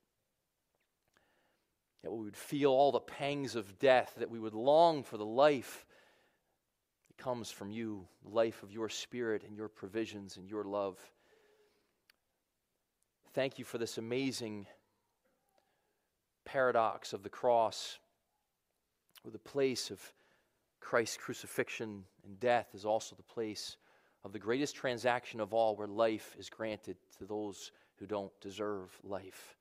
That 2.02 2.12
we 2.12 2.26
would 2.26 2.36
feel 2.38 2.72
all 2.72 2.92
the 2.92 3.00
pangs 3.00 3.56
of 3.56 3.78
death, 3.78 4.16
that 4.18 4.32
we 4.32 4.40
would 4.40 4.56
long 4.56 5.04
for 5.04 5.18
the 5.18 5.26
life 5.26 5.86
comes 7.18 7.52
from 7.52 7.72
you, 7.72 8.08
life 8.24 8.64
of 8.64 8.72
your 8.72 8.90
spirit 8.90 9.44
and 9.48 9.56
your 9.56 9.68
provisions 9.68 10.38
and 10.38 10.50
your 10.50 10.64
love. 10.64 10.98
Thank 13.34 13.60
you 13.60 13.66
for 13.66 13.78
this 13.78 13.98
amazing 13.98 14.68
paradox 16.46 17.14
of 17.14 17.24
the 17.24 17.30
cross, 17.30 18.00
where 19.24 19.32
the 19.32 19.40
place 19.40 19.92
of 19.92 20.02
Christ's 20.80 21.18
crucifixion 21.18 22.04
and 22.24 22.40
death 22.40 22.68
is 22.74 22.86
also 22.86 23.16
the 23.16 23.24
place 23.24 23.78
of 24.24 24.32
the 24.32 24.40
greatest 24.40 24.76
transaction 24.76 25.40
of 25.40 25.54
all, 25.54 25.76
where 25.76 25.88
life 25.88 26.36
is 26.40 26.50
granted 26.50 26.98
to 27.18 27.26
those 27.26 27.72
who 28.00 28.06
don't 28.06 28.32
deserve 28.42 28.98
life. 29.04 29.56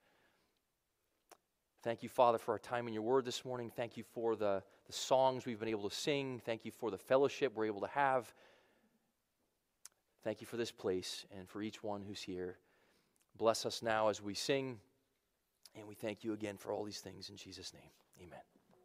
Thank 1.83 2.03
you, 2.03 2.09
Father, 2.09 2.39
for 2.39 2.53
our 2.53 2.59
time 2.59 2.89
in 2.89 2.95
your 2.95 3.03
word 3.03 3.25
this 3.25 3.45
morning. 3.45 3.71
Thank 3.75 3.97
you 3.97 4.03
for 4.03 4.35
the, 4.37 4.63
the 4.87 4.93
songs 4.93 5.47
we've 5.47 5.59
been 5.59 5.69
able 5.69 5.89
to 5.89 5.95
sing. 5.95 6.41
Thank 6.45 6.65
you 6.65 6.71
for 6.71 6.91
the 6.91 6.99
fellowship 6.99 7.53
we're 7.55 7.67
able 7.67 7.81
to 7.81 7.89
have. 7.89 8.33
Thank 10.25 10.41
you 10.41 10.47
for 10.47 10.57
this 10.57 10.73
place 10.73 11.25
and 11.37 11.49
for 11.49 11.63
each 11.63 11.83
one 11.83 12.03
who's 12.03 12.23
here. 12.23 12.59
Bless 13.37 13.67
us 13.67 13.83
now 13.83 14.09
as 14.09 14.23
we 14.23 14.35
sing. 14.35 14.79
And 15.77 15.87
we 15.87 15.95
thank 15.95 16.25
you 16.25 16.33
again 16.33 16.57
for 16.57 16.73
all 16.73 16.85
these 16.85 17.01
things 17.01 17.29
in 17.29 17.37
Jesus' 17.37 17.73
name. 17.75 17.91
Amen. 18.21 18.56